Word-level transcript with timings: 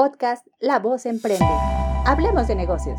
podcast 0.00 0.46
La 0.60 0.78
Voz 0.78 1.04
Emprende. 1.04 1.44
Hablemos 2.06 2.48
de 2.48 2.54
negocios. 2.54 2.98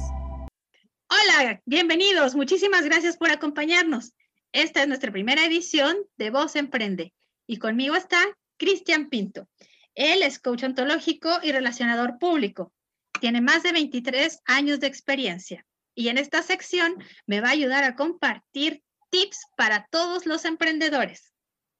Hola, 1.09 1.59
bienvenidos. 1.65 2.35
Muchísimas 2.35 2.85
gracias 2.85 3.17
por 3.17 3.31
acompañarnos. 3.31 4.13
Esta 4.51 4.83
es 4.83 4.87
nuestra 4.87 5.11
primera 5.11 5.43
edición 5.43 5.97
de 6.17 6.29
Voz 6.29 6.55
Emprende 6.55 7.11
y 7.47 7.57
conmigo 7.57 7.95
está 7.95 8.19
Cristian 8.57 9.09
Pinto. 9.09 9.47
Él 9.95 10.21
es 10.21 10.37
coach 10.37 10.63
ontológico 10.63 11.31
y 11.41 11.51
relacionador 11.51 12.19
público. 12.19 12.71
Tiene 13.19 13.41
más 13.41 13.63
de 13.63 13.71
23 13.71 14.39
años 14.45 14.79
de 14.79 14.85
experiencia 14.85 15.65
y 15.95 16.09
en 16.09 16.19
esta 16.19 16.43
sección 16.43 17.03
me 17.25 17.41
va 17.41 17.47
a 17.47 17.53
ayudar 17.53 17.83
a 17.83 17.95
compartir 17.95 18.83
tips 19.09 19.47
para 19.57 19.87
todos 19.89 20.27
los 20.27 20.45
emprendedores. 20.45 21.33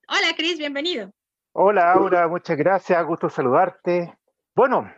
Hola, 0.07 0.33
Cris, 0.35 0.57
bienvenido. 0.57 1.11
Hola, 1.51 1.91
Aura, 1.91 2.27
muchas 2.27 2.57
gracias, 2.57 3.05
gusto 3.05 3.29
saludarte. 3.29 4.17
Bueno, 4.53 4.91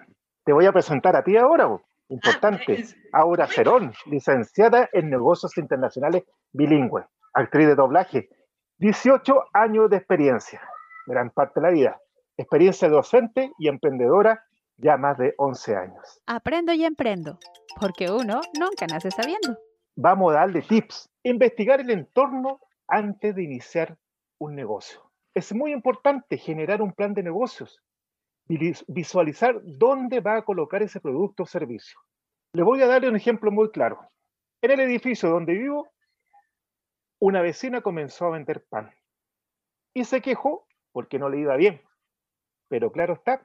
te 0.45 0.53
voy 0.53 0.65
a 0.65 0.71
presentar 0.71 1.15
a 1.15 1.23
ti 1.23 1.37
ahora, 1.37 1.69
importante. 2.09 2.63
Ah, 2.63 2.75
pues, 2.75 2.97
Aura 3.11 3.47
Cerón, 3.47 3.93
licenciada 4.05 4.89
en 4.91 5.09
negocios 5.09 5.57
internacionales 5.57 6.23
bilingüe, 6.51 7.05
actriz 7.33 7.67
de 7.67 7.75
doblaje, 7.75 8.29
18 8.77 9.45
años 9.53 9.89
de 9.89 9.97
experiencia, 9.97 10.61
gran 11.05 11.29
parte 11.29 11.59
de 11.59 11.67
la 11.67 11.71
vida, 11.71 12.01
experiencia 12.37 12.89
docente 12.89 13.51
y 13.57 13.67
emprendedora 13.67 14.43
ya 14.77 14.97
más 14.97 15.17
de 15.17 15.33
11 15.37 15.75
años. 15.75 16.21
Aprendo 16.25 16.73
y 16.73 16.83
emprendo, 16.83 17.37
porque 17.79 18.09
uno 18.11 18.41
nunca 18.59 18.87
nace 18.87 19.11
sabiendo. 19.11 19.57
Vamos 19.95 20.33
a 20.33 20.39
darle 20.39 20.61
tips, 20.63 21.09
investigar 21.23 21.79
el 21.79 21.91
entorno 21.91 22.59
antes 22.87 23.35
de 23.35 23.43
iniciar 23.43 23.97
un 24.39 24.55
negocio. 24.55 24.99
Es 25.35 25.53
muy 25.53 25.71
importante 25.71 26.37
generar 26.37 26.81
un 26.81 26.93
plan 26.93 27.13
de 27.13 27.23
negocios, 27.23 27.79
visualizar 28.47 29.61
dónde 29.63 30.19
va 30.19 30.37
a 30.37 30.45
colocar 30.45 30.81
ese 30.81 30.99
producto 30.99 31.43
o 31.43 31.45
servicio. 31.45 31.99
Le 32.53 32.63
voy 32.63 32.81
a 32.81 32.87
darle 32.87 33.09
un 33.09 33.15
ejemplo 33.15 33.51
muy 33.51 33.71
claro. 33.71 33.99
En 34.61 34.71
el 34.71 34.79
edificio 34.81 35.29
donde 35.29 35.53
vivo, 35.53 35.89
una 37.19 37.41
vecina 37.41 37.81
comenzó 37.81 38.25
a 38.25 38.31
vender 38.31 38.65
pan 38.69 38.91
y 39.93 40.03
se 40.03 40.21
quejó 40.21 40.67
porque 40.91 41.19
no 41.19 41.29
le 41.29 41.39
iba 41.39 41.55
bien. 41.55 41.81
Pero 42.67 42.91
claro 42.91 43.13
está, 43.13 43.43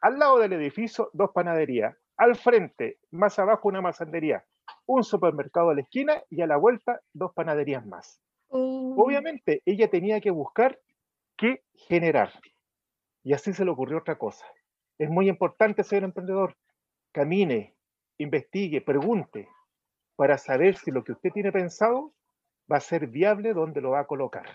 al 0.00 0.18
lado 0.18 0.38
del 0.38 0.52
edificio 0.52 1.10
dos 1.12 1.30
panaderías, 1.32 1.96
al 2.16 2.36
frente, 2.36 2.98
más 3.10 3.38
abajo 3.38 3.68
una 3.68 3.80
masandería, 3.80 4.44
un 4.86 5.04
supermercado 5.04 5.70
a 5.70 5.74
la 5.74 5.82
esquina 5.82 6.22
y 6.30 6.42
a 6.42 6.46
la 6.46 6.56
vuelta 6.56 7.00
dos 7.12 7.32
panaderías 7.34 7.84
más. 7.86 8.20
Oh. 8.48 8.94
Obviamente 8.96 9.62
ella 9.66 9.88
tenía 9.88 10.20
que 10.20 10.30
buscar 10.30 10.78
qué 11.36 11.62
generar. 11.74 12.32
Y 13.28 13.34
así 13.34 13.52
se 13.52 13.62
le 13.62 13.70
ocurrió 13.70 13.98
otra 13.98 14.16
cosa. 14.16 14.46
Es 14.96 15.10
muy 15.10 15.28
importante 15.28 15.84
ser 15.84 16.02
emprendedor. 16.02 16.56
Camine, 17.12 17.74
investigue, 18.16 18.80
pregunte 18.80 19.46
para 20.16 20.38
saber 20.38 20.78
si 20.78 20.90
lo 20.90 21.04
que 21.04 21.12
usted 21.12 21.30
tiene 21.32 21.52
pensado 21.52 22.14
va 22.72 22.78
a 22.78 22.80
ser 22.80 23.06
viable, 23.06 23.52
dónde 23.52 23.82
lo 23.82 23.90
va 23.90 24.00
a 24.00 24.06
colocar. 24.06 24.46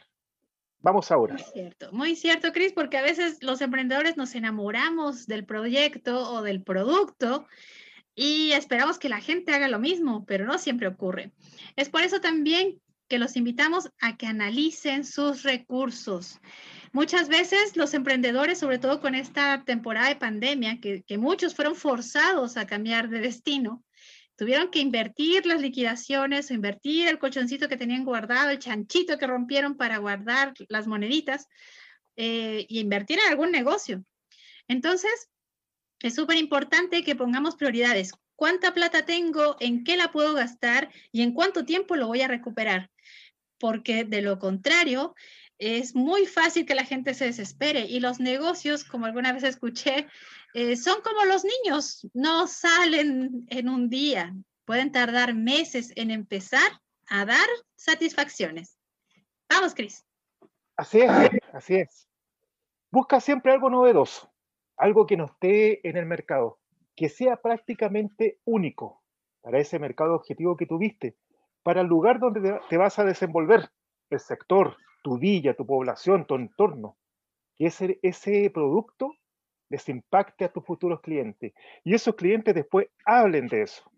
Vamos 0.79 1.11
ahora. 1.11 1.35
Muy 1.35 1.43
cierto, 1.43 1.91
muy 1.91 2.15
cierto, 2.15 2.51
Cris, 2.51 2.73
porque 2.73 2.97
a 2.97 3.03
veces 3.03 3.43
los 3.43 3.61
emprendedores 3.61 4.17
nos 4.17 4.33
enamoramos 4.33 5.27
del 5.27 5.45
proyecto 5.45 6.33
o 6.33 6.41
del 6.41 6.63
producto 6.63 7.45
y 8.15 8.53
esperamos 8.53 8.97
que 8.97 9.07
la 9.07 9.21
gente 9.21 9.53
haga 9.53 9.67
lo 9.67 9.77
mismo, 9.77 10.25
pero 10.25 10.45
no 10.45 10.57
siempre 10.57 10.87
ocurre. 10.87 11.31
Es 11.75 11.89
por 11.89 12.01
eso 12.01 12.21
también 12.21 12.81
que 13.07 13.19
los 13.19 13.35
invitamos 13.35 13.89
a 13.99 14.17
que 14.17 14.27
analicen 14.27 15.03
sus 15.03 15.43
recursos. 15.43 16.39
Muchas 16.91 17.27
veces 17.27 17.75
los 17.75 17.93
emprendedores, 17.93 18.59
sobre 18.59 18.79
todo 18.79 19.01
con 19.01 19.15
esta 19.15 19.63
temporada 19.65 20.09
de 20.09 20.15
pandemia, 20.15 20.79
que, 20.79 21.03
que 21.03 21.17
muchos 21.17 21.55
fueron 21.55 21.75
forzados 21.75 22.57
a 22.57 22.67
cambiar 22.67 23.09
de 23.09 23.19
destino, 23.19 23.83
tuvieron 24.35 24.71
que 24.71 24.79
invertir 24.79 25.45
las 25.45 25.61
liquidaciones 25.61 26.51
invertir 26.51 27.07
el 27.07 27.19
colchoncito 27.19 27.67
que 27.67 27.77
tenían 27.77 28.05
guardado, 28.05 28.49
el 28.49 28.59
chanchito 28.59 29.17
que 29.17 29.27
rompieron 29.27 29.77
para 29.77 29.97
guardar 29.97 30.53
las 30.69 30.87
moneditas 30.87 31.47
eh, 32.15 32.65
y 32.67 32.79
invertir 32.79 33.19
en 33.19 33.31
algún 33.31 33.51
negocio. 33.51 34.03
Entonces, 34.67 35.29
es 35.99 36.15
súper 36.15 36.37
importante 36.37 37.03
que 37.03 37.15
pongamos 37.15 37.55
prioridades. 37.55 38.11
¿Cuánta 38.35 38.73
plata 38.73 39.05
tengo? 39.05 39.55
¿En 39.59 39.83
qué 39.83 39.97
la 39.97 40.11
puedo 40.11 40.33
gastar? 40.33 40.91
¿Y 41.11 41.21
en 41.21 41.33
cuánto 41.33 41.65
tiempo 41.65 41.95
lo 41.95 42.07
voy 42.07 42.21
a 42.21 42.27
recuperar? 42.27 42.89
Porque 43.63 44.03
de 44.03 44.21
lo 44.21 44.39
contrario, 44.39 45.15
es 45.57 45.95
muy 45.95 46.25
fácil 46.25 46.65
que 46.65 46.75
la 46.75 46.83
gente 46.83 47.13
se 47.13 47.23
desespere 47.23 47.85
y 47.85 48.01
los 48.01 48.19
negocios, 48.19 48.83
como 48.83 49.05
alguna 49.05 49.31
vez 49.31 49.43
escuché, 49.43 50.05
eh, 50.53 50.75
son 50.75 51.01
como 51.01 51.23
los 51.23 51.45
niños, 51.45 52.05
no 52.13 52.47
salen 52.47 53.47
en 53.47 53.69
un 53.69 53.87
día, 53.87 54.35
pueden 54.65 54.91
tardar 54.91 55.33
meses 55.33 55.93
en 55.95 56.11
empezar 56.11 56.73
a 57.07 57.23
dar 57.23 57.47
satisfacciones. 57.77 58.77
Vamos, 59.49 59.73
Cris. 59.73 60.05
Así 60.75 60.99
es, 60.99 61.09
así 61.53 61.75
es. 61.75 62.09
Busca 62.91 63.21
siempre 63.21 63.53
algo 63.53 63.69
novedoso, 63.69 64.29
algo 64.75 65.07
que 65.07 65.15
no 65.15 65.27
esté 65.27 65.87
en 65.87 65.95
el 65.95 66.05
mercado, 66.05 66.59
que 66.97 67.07
sea 67.07 67.37
prácticamente 67.37 68.41
único 68.43 69.01
para 69.39 69.59
ese 69.59 69.79
mercado 69.79 70.15
objetivo 70.15 70.57
que 70.57 70.65
tuviste, 70.65 71.15
para 71.63 71.81
el 71.81 71.87
lugar 71.87 72.19
donde 72.19 72.59
te 72.69 72.77
vas 72.77 72.99
a 72.99 73.05
desenvolver, 73.05 73.69
el 74.09 74.19
sector, 74.19 74.77
tu 75.03 75.17
villa, 75.17 75.55
tu 75.55 75.65
población, 75.65 76.25
tu 76.25 76.35
entorno. 76.35 76.97
Que 77.57 77.67
ese, 77.67 78.49
producto 78.53 79.13
les 79.69 79.87
impacte 79.89 80.45
a 80.45 80.51
tus 80.51 80.65
futuros 80.65 81.01
clientes. 81.01 81.53
Y 81.83 81.93
esos 81.93 82.15
clientes 82.15 82.53
después 82.53 82.87
hablen 83.05 83.47
de 83.47 83.63
eso. 83.63 83.89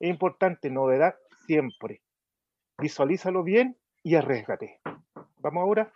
Es 0.00 0.08
importante, 0.08 0.70
novedad 0.70 1.14
siempre. 1.46 2.02
Visualízalo 2.78 3.42
bien 3.42 3.78
y 4.02 4.14
arriesgate. 4.14 4.80
Vamos 5.36 5.62
ahora. 5.62 5.92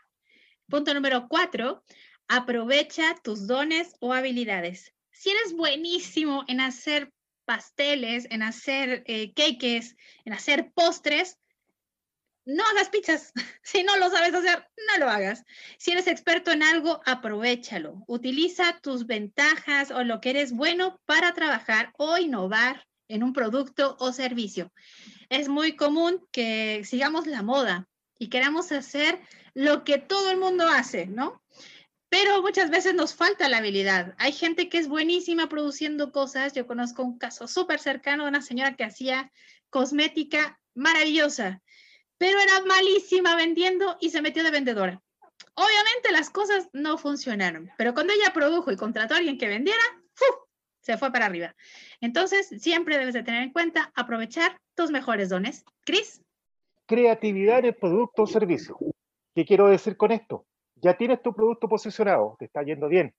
Punto 0.68 0.94
número 0.94 1.26
cuatro. 1.28 1.82
Aprovecha 2.28 3.14
tus 3.22 3.46
dones 3.46 3.94
o 4.00 4.12
habilidades. 4.12 4.92
Si 5.10 5.30
eres 5.30 5.54
buenísimo 5.56 6.44
en 6.48 6.60
hacer 6.60 7.12
pasteles, 7.46 8.26
en 8.30 8.42
hacer 8.42 9.02
eh, 9.06 9.32
cakes, 9.32 9.96
en 10.26 10.34
hacer 10.34 10.70
postres, 10.74 11.38
no 12.44 12.64
hagas 12.64 12.90
pizzas. 12.90 13.32
Si 13.62 13.82
no 13.82 13.96
lo 13.96 14.08
sabes 14.10 14.32
hacer, 14.32 14.64
no 14.92 15.04
lo 15.04 15.10
hagas. 15.10 15.44
Si 15.76 15.90
eres 15.90 16.06
experto 16.06 16.52
en 16.52 16.62
algo, 16.62 17.00
aprovechalo. 17.04 18.04
Utiliza 18.06 18.78
tus 18.80 19.06
ventajas 19.06 19.90
o 19.90 20.04
lo 20.04 20.20
que 20.20 20.30
eres 20.30 20.52
bueno 20.52 21.00
para 21.04 21.34
trabajar 21.34 21.92
o 21.98 22.16
innovar 22.16 22.86
en 23.08 23.24
un 23.24 23.32
producto 23.32 23.96
o 23.98 24.12
servicio. 24.12 24.72
Es 25.28 25.48
muy 25.48 25.74
común 25.74 26.24
que 26.30 26.82
sigamos 26.84 27.26
la 27.26 27.42
moda 27.42 27.88
y 28.18 28.28
queramos 28.28 28.70
hacer 28.70 29.20
lo 29.54 29.82
que 29.82 29.98
todo 29.98 30.30
el 30.30 30.38
mundo 30.38 30.68
hace, 30.68 31.06
¿no? 31.06 31.42
Pero 32.08 32.40
muchas 32.42 32.70
veces 32.70 32.94
nos 32.94 33.14
falta 33.14 33.48
la 33.48 33.58
habilidad. 33.58 34.14
Hay 34.18 34.32
gente 34.32 34.68
que 34.68 34.78
es 34.78 34.88
buenísima 34.88 35.48
produciendo 35.48 36.12
cosas. 36.12 36.52
Yo 36.52 36.66
conozco 36.66 37.02
un 37.02 37.18
caso 37.18 37.48
súper 37.48 37.80
cercano 37.80 38.24
de 38.24 38.30
una 38.30 38.42
señora 38.42 38.76
que 38.76 38.84
hacía 38.84 39.32
cosmética 39.70 40.60
maravillosa 40.74 41.62
pero 42.18 42.38
era 42.40 42.64
malísima 42.64 43.36
vendiendo 43.36 43.96
y 44.00 44.10
se 44.10 44.22
metió 44.22 44.42
de 44.42 44.50
vendedora. 44.50 45.02
Obviamente 45.54 46.12
las 46.12 46.30
cosas 46.30 46.68
no 46.72 46.98
funcionaron, 46.98 47.70
pero 47.78 47.94
cuando 47.94 48.12
ella 48.12 48.32
produjo 48.32 48.70
y 48.70 48.76
contrató 48.76 49.14
a 49.14 49.18
alguien 49.18 49.38
que 49.38 49.48
vendiera, 49.48 49.82
se 50.80 50.98
fue 50.98 51.12
para 51.12 51.26
arriba. 51.26 51.54
Entonces, 52.00 52.48
siempre 52.58 52.98
debes 52.98 53.14
de 53.14 53.22
tener 53.22 53.42
en 53.42 53.52
cuenta 53.52 53.90
aprovechar 53.94 54.60
tus 54.74 54.90
mejores 54.90 55.28
dones. 55.28 55.64
Cris. 55.84 56.22
Creatividad 56.86 57.60
en 57.60 57.66
el 57.66 57.74
producto 57.74 58.22
o 58.22 58.26
servicio. 58.26 58.78
¿Qué 59.34 59.44
quiero 59.44 59.68
decir 59.68 59.96
con 59.96 60.12
esto? 60.12 60.46
Ya 60.86 60.96
tienes 60.96 61.20
tu 61.20 61.34
producto 61.34 61.68
posicionado, 61.68 62.36
te 62.38 62.44
está 62.44 62.62
yendo 62.62 62.86
bien, 62.86 63.12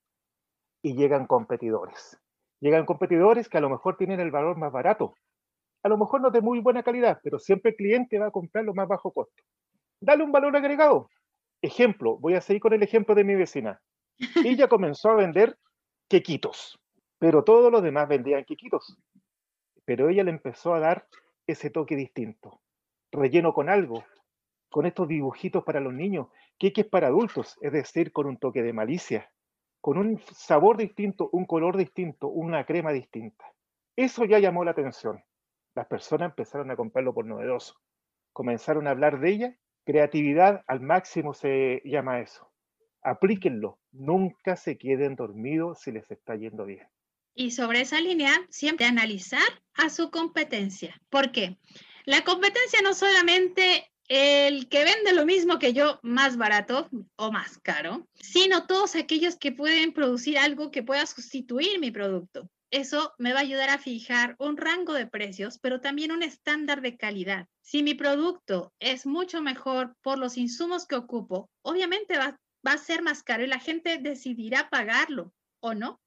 y 0.81 0.95
llegan 0.95 1.27
competidores. 1.27 2.17
Llegan 2.61 2.85
competidores 2.85 3.49
que 3.49 3.57
a 3.57 3.59
lo 3.59 3.69
mejor 3.69 3.97
tienen 3.97 4.21
el 4.21 4.31
valor 4.31 4.55
más 4.55 4.71
barato, 4.71 5.15
a 5.83 5.89
lo 5.89 5.97
mejor 5.97 6.21
no 6.21 6.31
de 6.31 6.39
muy 6.39 6.61
buena 6.61 6.81
calidad, 6.81 7.19
pero 7.21 7.39
siempre 7.39 7.71
el 7.71 7.75
cliente 7.75 8.19
va 8.19 8.27
a 8.27 8.31
comprar 8.31 8.63
lo 8.63 8.73
más 8.73 8.87
bajo 8.87 9.11
costo. 9.11 9.43
Dale 9.99 10.23
un 10.23 10.31
valor 10.31 10.55
agregado. 10.55 11.09
Ejemplo, 11.61 12.17
voy 12.17 12.35
a 12.35 12.41
seguir 12.41 12.61
con 12.61 12.71
el 12.71 12.83
ejemplo 12.83 13.13
de 13.15 13.25
mi 13.25 13.35
vecina. 13.35 13.81
Ella 14.45 14.69
comenzó 14.69 15.09
a 15.09 15.15
vender 15.15 15.57
quequitos, 16.07 16.79
pero 17.19 17.43
todos 17.43 17.69
los 17.69 17.83
demás 17.83 18.07
vendían 18.07 18.45
quequitos. 18.45 18.97
Pero 19.83 20.07
ella 20.07 20.23
le 20.23 20.31
empezó 20.31 20.73
a 20.73 20.79
dar 20.79 21.05
ese 21.45 21.69
toque 21.69 21.97
distinto, 21.97 22.61
relleno 23.11 23.53
con 23.53 23.67
algo, 23.67 24.05
con 24.69 24.85
estos 24.85 25.07
dibujitos 25.07 25.63
para 25.63 25.79
los 25.79 25.93
niños, 25.93 26.27
queques 26.57 26.85
para 26.85 27.07
adultos, 27.07 27.57
es 27.61 27.71
decir, 27.71 28.11
con 28.11 28.27
un 28.27 28.37
toque 28.37 28.63
de 28.63 28.73
malicia, 28.73 29.31
con 29.81 29.97
un 29.97 30.21
sabor 30.33 30.77
distinto, 30.77 31.29
un 31.31 31.45
color 31.45 31.77
distinto, 31.77 32.27
una 32.27 32.65
crema 32.65 32.91
distinta. 32.91 33.45
Eso 33.95 34.25
ya 34.25 34.39
llamó 34.39 34.63
la 34.63 34.71
atención 34.71 35.23
las 35.77 35.85
personas 35.85 36.31
empezaron 36.31 36.71
a 36.71 36.75
comprarlo 36.75 37.13
por 37.13 37.27
novedoso. 37.27 37.79
Comenzaron 38.33 38.87
a 38.87 38.89
hablar 38.89 39.19
de 39.19 39.29
ella. 39.29 39.57
Creatividad 39.85 40.63
al 40.65 40.81
máximo 40.81 41.35
se 41.35 41.83
llama 41.85 42.19
eso. 42.19 42.51
Aplíquenlo. 43.03 43.77
Nunca 43.91 44.55
se 44.55 44.79
queden 44.79 45.15
dormidos 45.15 45.81
si 45.81 45.91
les 45.91 46.09
está 46.09 46.35
yendo 46.35 46.65
bien. 46.65 46.87
Y 47.35 47.51
sobre 47.51 47.81
esa 47.81 48.01
línea, 48.01 48.31
siempre 48.49 48.87
analizar 48.87 49.47
a 49.75 49.91
su 49.91 50.09
competencia. 50.09 50.99
¿Por 51.11 51.31
qué? 51.31 51.59
La 52.05 52.23
competencia 52.23 52.81
no 52.81 52.95
solamente 52.95 53.91
el 54.07 54.69
que 54.69 54.85
vende 54.85 55.13
lo 55.13 55.25
mismo 55.25 55.59
que 55.59 55.73
yo 55.73 55.99
más 56.01 56.37
barato 56.37 56.89
o 57.17 57.31
más 57.31 57.57
caro, 57.57 58.07
sino 58.15 58.65
todos 58.65 58.95
aquellos 58.95 59.35
que 59.35 59.51
pueden 59.51 59.91
producir 59.91 60.37
algo 60.37 60.71
que 60.71 60.83
pueda 60.83 61.05
sustituir 61.05 61.79
mi 61.79 61.91
producto. 61.91 62.49
Eso 62.71 63.13
me 63.17 63.33
va 63.33 63.39
a 63.39 63.43
ayudar 63.43 63.69
a 63.69 63.79
fijar 63.79 64.35
un 64.39 64.57
rango 64.57 64.93
de 64.93 65.07
precios, 65.07 65.57
pero 65.59 65.79
también 65.81 66.11
un 66.11 66.23
estándar 66.23 66.81
de 66.81 66.97
calidad. 66.97 67.47
Si 67.61 67.83
mi 67.83 67.93
producto 67.93 68.73
es 68.79 69.05
mucho 69.05 69.41
mejor 69.41 69.95
por 70.01 70.17
los 70.17 70.37
insumos 70.37 70.85
que 70.85 70.95
ocupo, 70.95 71.49
obviamente 71.61 72.17
va, 72.17 72.39
va 72.65 72.73
a 72.73 72.77
ser 72.77 73.01
más 73.01 73.23
caro 73.23 73.43
y 73.43 73.47
la 73.47 73.59
gente 73.59 73.97
decidirá 73.97 74.69
pagarlo 74.69 75.33
o 75.61 75.73
no. 75.73 76.01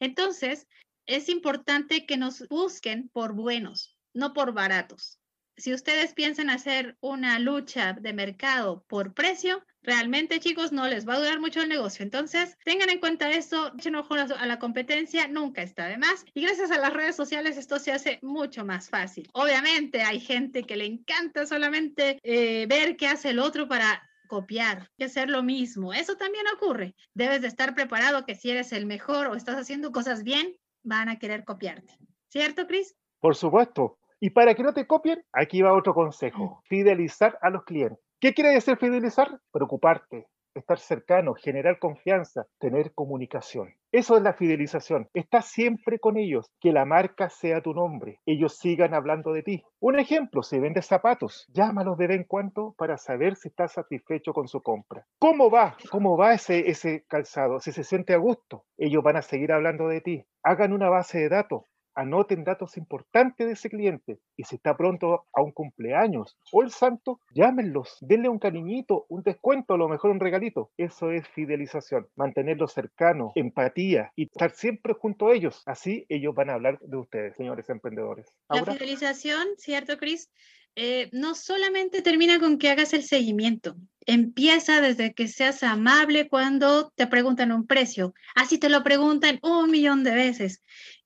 Entonces, 0.00 0.66
es 1.06 1.28
importante 1.28 2.06
que 2.06 2.16
nos 2.16 2.46
busquen 2.48 3.08
por 3.08 3.32
buenos, 3.32 3.96
no 4.12 4.32
por 4.32 4.52
baratos 4.52 5.18
si 5.58 5.74
ustedes 5.74 6.14
piensan 6.14 6.50
hacer 6.50 6.96
una 7.00 7.38
lucha 7.38 7.92
de 7.92 8.12
mercado 8.12 8.84
por 8.88 9.12
precio, 9.12 9.64
realmente 9.82 10.40
chicos 10.40 10.72
no 10.72 10.86
les 10.86 11.06
va 11.06 11.14
a 11.14 11.18
durar 11.18 11.40
mucho 11.40 11.60
el 11.60 11.68
negocio. 11.68 12.04
Entonces, 12.04 12.56
tengan 12.64 12.90
en 12.90 13.00
cuenta 13.00 13.30
eso, 13.30 13.72
echen 13.76 13.96
ojo 13.96 14.14
a 14.14 14.46
la 14.46 14.58
competencia, 14.58 15.26
nunca 15.28 15.62
está 15.62 15.86
de 15.86 15.98
más. 15.98 16.24
Y 16.34 16.42
gracias 16.42 16.70
a 16.70 16.78
las 16.78 16.92
redes 16.92 17.16
sociales 17.16 17.56
esto 17.56 17.78
se 17.78 17.92
hace 17.92 18.18
mucho 18.22 18.64
más 18.64 18.88
fácil. 18.88 19.28
Obviamente 19.32 20.02
hay 20.02 20.20
gente 20.20 20.62
que 20.62 20.76
le 20.76 20.86
encanta 20.86 21.46
solamente 21.46 22.18
eh, 22.22 22.66
ver 22.68 22.96
qué 22.96 23.08
hace 23.08 23.30
el 23.30 23.40
otro 23.40 23.68
para 23.68 24.02
copiar 24.28 24.90
y 24.96 25.04
hacer 25.04 25.28
lo 25.28 25.42
mismo. 25.42 25.92
Eso 25.92 26.16
también 26.16 26.44
ocurre. 26.54 26.94
Debes 27.14 27.40
de 27.40 27.48
estar 27.48 27.74
preparado 27.74 28.24
que 28.24 28.36
si 28.36 28.50
eres 28.50 28.72
el 28.72 28.86
mejor 28.86 29.26
o 29.26 29.34
estás 29.34 29.56
haciendo 29.56 29.90
cosas 29.90 30.22
bien, 30.22 30.54
van 30.84 31.08
a 31.08 31.18
querer 31.18 31.44
copiarte. 31.44 31.98
¿Cierto, 32.28 32.66
Cris? 32.66 32.94
Por 33.20 33.34
supuesto. 33.34 33.98
Y 34.20 34.30
para 34.30 34.54
que 34.54 34.62
no 34.62 34.72
te 34.72 34.86
copien, 34.86 35.22
aquí 35.32 35.62
va 35.62 35.72
otro 35.72 35.94
consejo, 35.94 36.60
fidelizar 36.64 37.38
a 37.40 37.50
los 37.50 37.64
clientes. 37.64 37.98
¿Qué 38.20 38.34
quiere 38.34 38.50
decir 38.50 38.76
fidelizar? 38.76 39.38
Preocuparte, 39.52 40.26
estar 40.58 40.78
cercano, 40.78 41.34
generar 41.34 41.78
confianza, 41.78 42.46
tener 42.58 42.92
comunicación. 42.92 43.74
Eso 43.92 44.16
es 44.16 44.22
la 44.22 44.34
fidelización. 44.34 45.08
Estás 45.14 45.46
siempre 45.46 45.98
con 45.98 46.16
ellos, 46.16 46.50
que 46.60 46.72
la 46.72 46.84
marca 46.84 47.28
sea 47.28 47.62
tu 47.62 47.72
nombre, 47.74 48.20
ellos 48.26 48.58
sigan 48.58 48.92
hablando 48.92 49.32
de 49.32 49.42
ti. 49.42 49.62
Un 49.80 49.98
ejemplo, 49.98 50.42
si 50.42 50.58
vendes 50.58 50.86
zapatos, 50.86 51.46
llámalos 51.52 51.96
de 51.96 52.08
vez 52.08 52.16
en 52.18 52.24
cuando 52.24 52.74
para 52.76 52.98
saber 52.98 53.36
si 53.36 53.48
estás 53.48 53.72
satisfecho 53.72 54.32
con 54.32 54.48
su 54.48 54.60
compra. 54.62 55.06
¿Cómo 55.18 55.50
va? 55.50 55.76
¿Cómo 55.90 56.16
va 56.16 56.34
ese, 56.34 56.68
ese 56.68 57.04
calzado? 57.08 57.60
Si 57.60 57.72
se 57.72 57.84
siente 57.84 58.14
a 58.14 58.18
gusto, 58.18 58.64
ellos 58.76 59.02
van 59.02 59.16
a 59.16 59.22
seguir 59.22 59.52
hablando 59.52 59.88
de 59.88 60.00
ti. 60.00 60.24
Hagan 60.42 60.72
una 60.72 60.88
base 60.88 61.18
de 61.18 61.28
datos 61.28 61.62
anoten 61.98 62.44
datos 62.44 62.76
importantes 62.76 63.44
de 63.44 63.52
ese 63.54 63.68
cliente 63.68 64.20
y 64.36 64.44
si 64.44 64.54
está 64.54 64.76
pronto 64.76 65.26
a 65.34 65.42
un 65.42 65.50
cumpleaños 65.50 66.38
o 66.52 66.62
el 66.62 66.70
santo, 66.70 67.20
llámenlos, 67.34 67.98
denle 68.00 68.28
un 68.28 68.38
cariñito, 68.38 69.04
un 69.08 69.22
descuento, 69.24 69.74
a 69.74 69.76
lo 69.76 69.88
mejor 69.88 70.12
un 70.12 70.20
regalito. 70.20 70.70
Eso 70.76 71.10
es 71.10 71.26
fidelización, 71.28 72.06
mantenerlos 72.14 72.72
cercanos, 72.72 73.32
empatía 73.34 74.12
y 74.14 74.24
estar 74.24 74.52
siempre 74.52 74.94
junto 74.94 75.26
a 75.26 75.34
ellos. 75.34 75.62
Así 75.66 76.06
ellos 76.08 76.34
van 76.36 76.50
a 76.50 76.54
hablar 76.54 76.78
de 76.78 76.96
ustedes, 76.96 77.36
señores 77.36 77.68
emprendedores. 77.68 78.32
La 78.48 78.64
fidelización, 78.64 79.48
¿cierto, 79.56 79.98
Cris? 79.98 80.30
Eh, 80.76 81.10
no 81.12 81.34
solamente 81.34 82.02
termina 82.02 82.38
con 82.38 82.56
que 82.58 82.70
hagas 82.70 82.92
el 82.92 83.02
seguimiento, 83.02 83.74
empieza 84.06 84.80
desde 84.80 85.12
que 85.12 85.26
seas 85.26 85.64
amable 85.64 86.28
cuando 86.28 86.92
te 86.94 87.08
preguntan 87.08 87.50
un 87.50 87.66
precio. 87.66 88.14
Así 88.36 88.58
te 88.58 88.68
lo 88.68 88.84
preguntan 88.84 89.40
un 89.42 89.72
millón 89.72 90.04
de 90.04 90.12
veces 90.14 90.62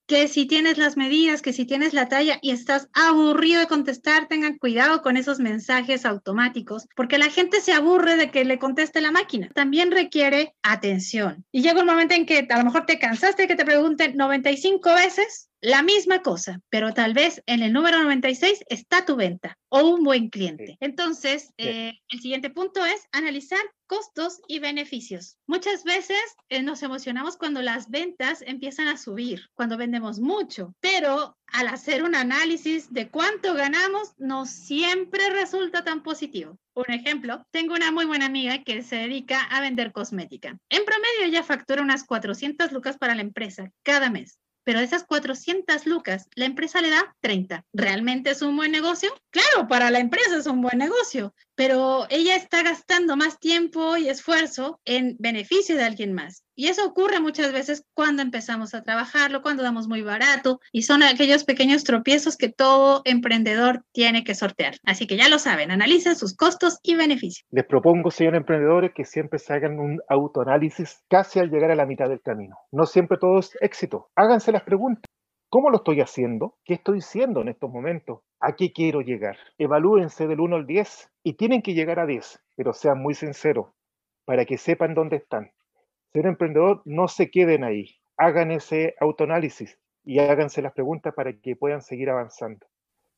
que 0.06 0.28
si 0.28 0.46
tienes 0.46 0.78
las 0.78 0.96
medidas, 0.96 1.42
que 1.42 1.52
si 1.52 1.64
tienes 1.64 1.94
la 1.94 2.08
talla 2.08 2.38
y 2.42 2.50
estás 2.50 2.88
aburrido 2.92 3.60
de 3.60 3.66
contestar, 3.66 4.28
tengan 4.28 4.58
cuidado 4.58 5.02
con 5.02 5.16
esos 5.16 5.38
mensajes 5.38 6.04
automáticos, 6.04 6.86
porque 6.96 7.18
la 7.18 7.30
gente 7.30 7.60
se 7.60 7.72
aburre 7.72 8.16
de 8.16 8.30
que 8.30 8.44
le 8.44 8.58
conteste 8.58 9.00
la 9.00 9.10
máquina. 9.10 9.48
También 9.54 9.90
requiere 9.90 10.54
atención. 10.62 11.44
Y 11.52 11.62
llega 11.62 11.80
un 11.80 11.86
momento 11.86 12.14
en 12.14 12.26
que 12.26 12.46
a 12.50 12.58
lo 12.58 12.64
mejor 12.64 12.86
te 12.86 12.98
cansaste 12.98 13.42
de 13.42 13.48
que 13.48 13.56
te 13.56 13.64
pregunten 13.64 14.16
95 14.16 14.94
veces 14.94 15.48
la 15.62 15.84
misma 15.84 16.22
cosa, 16.22 16.60
pero 16.70 16.92
tal 16.92 17.14
vez 17.14 17.40
en 17.46 17.62
el 17.62 17.72
número 17.72 18.02
96 18.02 18.64
está 18.68 19.04
tu 19.04 19.14
venta 19.14 19.56
o 19.68 19.84
un 19.84 20.02
buen 20.02 20.28
cliente. 20.28 20.76
Entonces, 20.80 21.52
eh, 21.56 21.92
el 22.08 22.20
siguiente 22.20 22.50
punto 22.50 22.84
es 22.84 23.06
analizar 23.12 23.60
costos 23.86 24.40
y 24.48 24.58
beneficios. 24.58 25.36
Muchas 25.46 25.84
veces 25.84 26.20
eh, 26.48 26.62
nos 26.62 26.82
emocionamos 26.82 27.36
cuando 27.36 27.62
las 27.62 27.90
ventas 27.90 28.42
empiezan 28.44 28.88
a 28.88 28.96
subir, 28.96 29.50
cuando 29.54 29.76
vendemos 29.76 30.18
mucho, 30.18 30.74
pero 30.80 31.36
al 31.46 31.68
hacer 31.68 32.02
un 32.02 32.16
análisis 32.16 32.92
de 32.92 33.08
cuánto 33.08 33.54
ganamos, 33.54 34.14
no 34.18 34.46
siempre 34.46 35.30
resulta 35.30 35.84
tan 35.84 36.02
positivo. 36.02 36.58
Un 36.74 36.92
ejemplo, 36.92 37.46
tengo 37.52 37.74
una 37.74 37.92
muy 37.92 38.06
buena 38.06 38.26
amiga 38.26 38.64
que 38.64 38.82
se 38.82 38.96
dedica 38.96 39.42
a 39.42 39.60
vender 39.60 39.92
cosmética. 39.92 40.58
En 40.70 40.84
promedio 40.84 41.24
ella 41.24 41.44
factura 41.44 41.82
unas 41.82 42.02
400 42.02 42.72
lucas 42.72 42.98
para 42.98 43.14
la 43.14 43.22
empresa 43.22 43.70
cada 43.84 44.10
mes 44.10 44.41
pero 44.64 44.78
de 44.78 44.84
esas 44.84 45.04
400 45.04 45.86
lucas, 45.86 46.28
la 46.34 46.44
empresa 46.44 46.80
le 46.80 46.90
da 46.90 47.16
30. 47.20 47.64
¿Realmente 47.72 48.30
es 48.30 48.42
un 48.42 48.56
buen 48.56 48.72
negocio? 48.72 49.12
Claro, 49.30 49.68
para 49.68 49.90
la 49.90 49.98
empresa 49.98 50.36
es 50.36 50.46
un 50.46 50.60
buen 50.60 50.78
negocio, 50.78 51.34
pero 51.54 52.06
ella 52.10 52.36
está 52.36 52.62
gastando 52.62 53.16
más 53.16 53.38
tiempo 53.38 53.96
y 53.96 54.08
esfuerzo 54.08 54.80
en 54.84 55.16
beneficio 55.18 55.76
de 55.76 55.84
alguien 55.84 56.12
más. 56.12 56.44
Y 56.54 56.68
eso 56.68 56.86
ocurre 56.86 57.20
muchas 57.20 57.52
veces 57.52 57.84
cuando 57.94 58.22
empezamos 58.22 58.74
a 58.74 58.82
trabajarlo, 58.82 59.42
cuando 59.42 59.62
damos 59.62 59.88
muy 59.88 60.02
barato, 60.02 60.60
y 60.70 60.82
son 60.82 61.02
aquellos 61.02 61.44
pequeños 61.44 61.84
tropiezos 61.84 62.36
que 62.36 62.50
todo 62.50 63.02
emprendedor 63.04 63.84
tiene 63.92 64.22
que 64.22 64.34
sortear. 64.34 64.74
Así 64.84 65.06
que 65.06 65.16
ya 65.16 65.28
lo 65.28 65.38
saben, 65.38 65.70
analicen 65.70 66.16
sus 66.16 66.36
costos 66.36 66.78
y 66.82 66.94
beneficios. 66.94 67.46
Les 67.50 67.64
propongo, 67.64 68.10
señor 68.10 68.34
emprendedores, 68.34 68.92
que 68.94 69.04
siempre 69.04 69.38
se 69.38 69.52
hagan 69.52 69.78
un 69.78 70.00
autoanálisis 70.08 71.02
casi 71.08 71.38
al 71.38 71.50
llegar 71.50 71.70
a 71.70 71.76
la 71.76 71.86
mitad 71.86 72.08
del 72.08 72.20
camino. 72.20 72.56
No 72.70 72.84
siempre 72.86 73.18
todo 73.18 73.38
es 73.38 73.56
éxito. 73.60 74.10
Háganse 74.14 74.52
las 74.52 74.62
preguntas. 74.62 75.04
¿Cómo 75.48 75.68
lo 75.68 75.76
estoy 75.76 76.00
haciendo? 76.00 76.56
¿Qué 76.64 76.74
estoy 76.74 77.00
haciendo 77.00 77.42
en 77.42 77.48
estos 77.48 77.70
momentos? 77.70 78.20
¿A 78.44 78.56
qué 78.56 78.72
quiero 78.72 79.02
llegar? 79.02 79.36
Evalúense 79.56 80.26
del 80.26 80.40
1 80.40 80.56
al 80.56 80.66
10 80.66 81.10
y 81.22 81.34
tienen 81.34 81.62
que 81.62 81.74
llegar 81.74 82.00
a 82.00 82.06
10, 82.06 82.40
pero 82.56 82.72
sean 82.72 83.00
muy 83.00 83.14
sinceros 83.14 83.68
para 84.24 84.44
que 84.44 84.58
sepan 84.58 84.94
dónde 84.94 85.18
están. 85.18 85.52
Ser 86.12 86.26
emprendedor, 86.26 86.82
no 86.84 87.06
se 87.06 87.30
queden 87.30 87.62
ahí. 87.62 88.00
Hagan 88.16 88.50
ese 88.50 88.96
autoanálisis 88.98 89.78
y 90.04 90.18
háganse 90.18 90.60
las 90.60 90.72
preguntas 90.72 91.14
para 91.14 91.32
que 91.32 91.54
puedan 91.54 91.82
seguir 91.82 92.10
avanzando. 92.10 92.66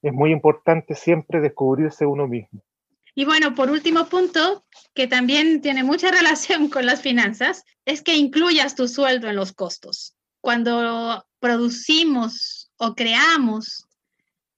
Es 0.02 0.12
muy 0.12 0.30
importante 0.30 0.94
siempre 0.94 1.40
descubrirse 1.40 2.04
uno 2.04 2.28
mismo. 2.28 2.62
Y 3.14 3.24
bueno, 3.24 3.54
por 3.54 3.70
último 3.70 4.04
punto, 4.10 4.66
que 4.92 5.06
también 5.06 5.62
tiene 5.62 5.84
mucha 5.84 6.10
relación 6.12 6.68
con 6.68 6.84
las 6.84 7.00
finanzas, 7.00 7.64
es 7.86 8.02
que 8.02 8.14
incluyas 8.14 8.74
tu 8.74 8.88
sueldo 8.88 9.30
en 9.30 9.36
los 9.36 9.54
costos. 9.54 10.14
Cuando 10.42 11.24
producimos 11.40 12.70
o 12.76 12.94
creamos, 12.94 13.88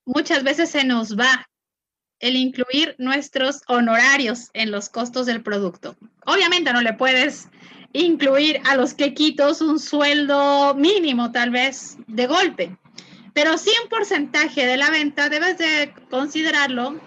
muchas 0.07 0.43
veces 0.43 0.71
se 0.71 0.85
nos 0.85 1.19
va 1.19 1.47
el 2.19 2.37
incluir 2.37 2.95
nuestros 2.99 3.61
honorarios 3.69 4.49
en 4.55 4.71
los 4.71 4.89
costos 4.89 5.27
del 5.27 5.43
producto. 5.43 5.97
Obviamente 6.25 6.73
no 6.73 6.81
le 6.81 6.95
puedes 6.95 7.49
incluir 7.93 8.61
a 8.65 8.77
los 8.77 8.95
quequitos 8.95 9.61
un 9.61 9.79
sueldo 9.79 10.75
mínimo 10.75 11.33
tal 11.33 11.51
vez 11.51 11.99
de 12.07 12.27
golpe, 12.27 12.79
pero 13.35 13.59
sí 13.59 13.71
un 13.83 13.89
porcentaje 13.89 14.67
de 14.67 14.77
la 14.77 14.91
venta 14.91 15.29
debes 15.29 15.59
de 15.59 15.93
considerarlo. 16.11 16.99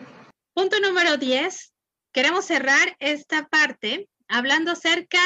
Punto 0.54 0.80
número 0.80 1.18
10. 1.18 1.74
Queremos 2.12 2.46
cerrar 2.46 2.96
esta 3.00 3.48
parte 3.48 4.10
hablando 4.28 4.72
acerca 4.72 5.22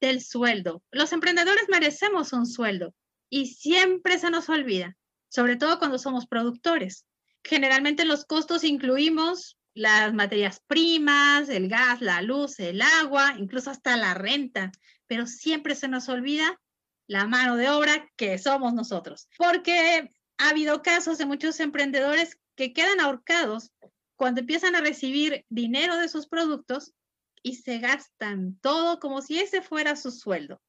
del 0.00 0.22
sueldo. 0.22 0.82
Los 0.90 1.12
emprendedores 1.12 1.64
merecemos 1.68 2.32
un 2.32 2.46
sueldo 2.46 2.94
y 3.30 3.46
siempre 3.46 4.18
se 4.18 4.30
nos 4.30 4.48
olvida, 4.48 4.96
sobre 5.28 5.56
todo 5.56 5.78
cuando 5.78 5.98
somos 5.98 6.26
productores. 6.26 7.05
Generalmente 7.46 8.04
los 8.04 8.24
costos 8.24 8.64
incluimos 8.64 9.56
las 9.72 10.12
materias 10.12 10.60
primas, 10.66 11.48
el 11.48 11.68
gas, 11.68 12.00
la 12.00 12.20
luz, 12.22 12.58
el 12.58 12.82
agua, 12.82 13.36
incluso 13.38 13.70
hasta 13.70 13.96
la 13.96 14.14
renta, 14.14 14.72
pero 15.06 15.26
siempre 15.26 15.76
se 15.76 15.86
nos 15.86 16.08
olvida 16.08 16.60
la 17.06 17.26
mano 17.26 17.56
de 17.56 17.70
obra 17.70 18.10
que 18.16 18.36
somos 18.38 18.74
nosotros, 18.74 19.28
porque 19.38 20.10
ha 20.38 20.48
habido 20.48 20.82
casos 20.82 21.18
de 21.18 21.26
muchos 21.26 21.60
emprendedores 21.60 22.36
que 22.56 22.72
quedan 22.72 22.98
ahorcados 22.98 23.70
cuando 24.16 24.40
empiezan 24.40 24.74
a 24.74 24.80
recibir 24.80 25.44
dinero 25.48 25.96
de 25.98 26.08
sus 26.08 26.26
productos 26.26 26.94
y 27.42 27.56
se 27.56 27.78
gastan 27.78 28.58
todo 28.60 28.98
como 28.98 29.22
si 29.22 29.38
ese 29.38 29.62
fuera 29.62 29.94
su 29.94 30.10
sueldo. 30.10 30.60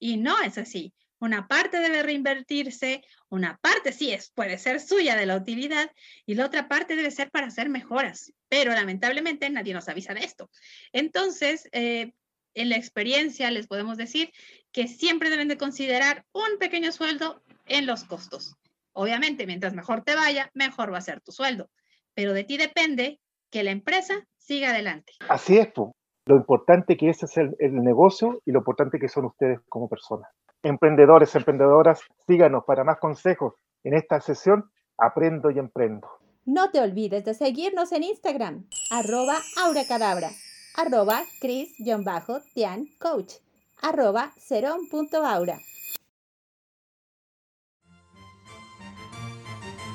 Y 0.00 0.16
no 0.16 0.40
es 0.40 0.58
así. 0.58 0.92
Una 1.24 1.48
parte 1.48 1.78
debe 1.78 2.02
reinvertirse, 2.02 3.02
una 3.30 3.58
parte 3.62 3.92
sí 3.92 4.12
es, 4.12 4.28
puede 4.28 4.58
ser 4.58 4.78
suya 4.78 5.16
de 5.16 5.24
la 5.24 5.36
utilidad 5.36 5.90
y 6.26 6.34
la 6.34 6.44
otra 6.44 6.68
parte 6.68 6.96
debe 6.96 7.10
ser 7.10 7.30
para 7.30 7.46
hacer 7.46 7.70
mejoras. 7.70 8.34
Pero 8.50 8.74
lamentablemente 8.74 9.48
nadie 9.48 9.72
nos 9.72 9.88
avisa 9.88 10.12
de 10.12 10.20
esto. 10.20 10.50
Entonces, 10.92 11.66
eh, 11.72 12.12
en 12.52 12.68
la 12.68 12.76
experiencia 12.76 13.50
les 13.50 13.68
podemos 13.68 13.96
decir 13.96 14.34
que 14.70 14.86
siempre 14.86 15.30
deben 15.30 15.48
de 15.48 15.56
considerar 15.56 16.26
un 16.32 16.58
pequeño 16.58 16.92
sueldo 16.92 17.42
en 17.64 17.86
los 17.86 18.04
costos. 18.04 18.58
Obviamente, 18.92 19.46
mientras 19.46 19.72
mejor 19.72 20.04
te 20.04 20.14
vaya, 20.14 20.50
mejor 20.52 20.92
va 20.92 20.98
a 20.98 21.00
ser 21.00 21.22
tu 21.22 21.32
sueldo, 21.32 21.70
pero 22.12 22.34
de 22.34 22.44
ti 22.44 22.58
depende 22.58 23.18
que 23.50 23.64
la 23.64 23.70
empresa 23.70 24.28
siga 24.36 24.72
adelante. 24.72 25.14
Así 25.30 25.56
es, 25.56 25.68
po. 25.68 25.96
lo 26.26 26.36
importante 26.36 26.98
que 26.98 27.08
es 27.08 27.22
el, 27.38 27.56
el 27.60 27.82
negocio 27.82 28.42
y 28.44 28.52
lo 28.52 28.58
importante 28.58 28.98
que 28.98 29.08
son 29.08 29.24
ustedes 29.24 29.58
como 29.70 29.88
personas. 29.88 30.28
Emprendedores, 30.64 31.34
emprendedoras, 31.36 32.00
síganos 32.26 32.64
para 32.64 32.84
más 32.84 32.98
consejos 32.98 33.52
en 33.84 33.92
esta 33.92 34.18
sesión 34.22 34.70
Aprendo 34.96 35.50
y 35.50 35.58
Emprendo. 35.58 36.08
No 36.46 36.70
te 36.70 36.80
olvides 36.80 37.22
de 37.26 37.34
seguirnos 37.34 37.92
en 37.92 38.02
Instagram, 38.02 38.66
arroba 38.90 39.36
auracadabra, 39.62 40.30
arroba 40.74 41.22
cris-tian 41.38 42.86
coach, 42.98 43.34
arroba 43.82 44.32
serón.aura. 44.38 45.58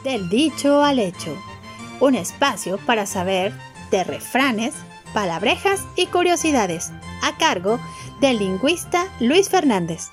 Del 0.04 0.30
dicho 0.30 0.84
al 0.84 1.00
hecho, 1.00 1.36
un 2.00 2.14
espacio 2.14 2.78
para 2.86 3.08
saber 3.08 3.54
de 3.90 4.04
refranes, 4.04 4.76
palabrejas 5.16 5.84
y 5.96 6.06
curiosidades, 6.06 6.92
a 7.24 7.36
cargo 7.40 7.80
del 8.22 8.38
lingüista 8.38 9.06
Luis 9.20 9.50
Fernández. 9.50 10.12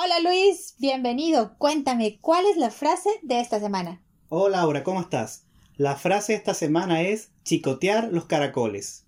Hola 0.00 0.20
Luis, 0.20 0.76
bienvenido. 0.78 1.56
Cuéntame, 1.58 2.20
¿cuál 2.20 2.46
es 2.46 2.56
la 2.56 2.70
frase 2.70 3.10
de 3.22 3.40
esta 3.40 3.58
semana? 3.58 4.00
Hola 4.28 4.58
Laura, 4.58 4.84
¿cómo 4.84 5.00
estás? 5.00 5.44
La 5.76 5.96
frase 5.96 6.34
esta 6.34 6.54
semana 6.54 7.02
es 7.02 7.32
chicotear 7.42 8.12
los 8.12 8.26
caracoles. 8.26 9.06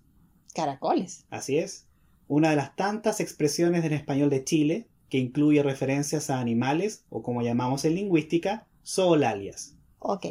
Caracoles. 0.53 1.23
Así 1.29 1.57
es. 1.57 1.87
Una 2.27 2.49
de 2.49 2.57
las 2.57 2.75
tantas 2.75 3.21
expresiones 3.21 3.83
del 3.83 3.93
español 3.93 4.29
de 4.29 4.43
Chile 4.43 4.89
que 5.07 5.17
incluye 5.17 5.63
referencias 5.63 6.29
a 6.29 6.41
animales 6.41 7.05
o 7.09 7.23
como 7.23 7.41
llamamos 7.41 7.85
en 7.85 7.95
lingüística, 7.95 8.67
zoolalias. 8.85 9.77
Ok. 9.99 10.25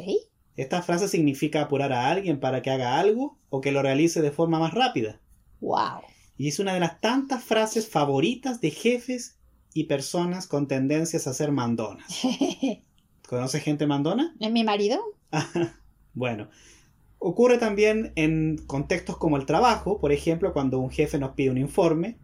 Esta 0.57 0.83
frase 0.83 1.07
significa 1.07 1.61
apurar 1.63 1.91
a 1.91 2.11
alguien 2.11 2.39
para 2.39 2.61
que 2.61 2.69
haga 2.69 2.99
algo 2.99 3.39
o 3.49 3.61
que 3.61 3.71
lo 3.71 3.81
realice 3.81 4.21
de 4.21 4.29
forma 4.29 4.59
más 4.59 4.75
rápida. 4.75 5.19
Wow. 5.59 6.01
Y 6.37 6.49
es 6.49 6.59
una 6.59 6.75
de 6.75 6.81
las 6.81 7.01
tantas 7.01 7.43
frases 7.43 7.89
favoritas 7.89 8.61
de 8.61 8.69
jefes 8.69 9.40
y 9.73 9.85
personas 9.85 10.47
con 10.47 10.67
tendencias 10.67 11.27
a 11.27 11.33
ser 11.33 11.51
mandonas. 11.51 12.21
¿Conoces 13.27 13.63
gente 13.63 13.87
mandona? 13.87 14.35
¿Es 14.39 14.51
mi 14.51 14.63
marido? 14.63 14.99
bueno, 16.13 16.49
ocurre 17.19 17.57
también 17.57 18.11
en 18.15 18.57
contextos 18.67 19.17
como 19.17 19.37
el 19.37 19.45
trabajo, 19.45 19.99
por 19.99 20.11
ejemplo, 20.11 20.53
cuando 20.53 20.79
un 20.79 20.89
jefe 20.89 21.17
nos 21.19 21.31
pide 21.31 21.51
un 21.51 21.57
informe, 21.57 22.17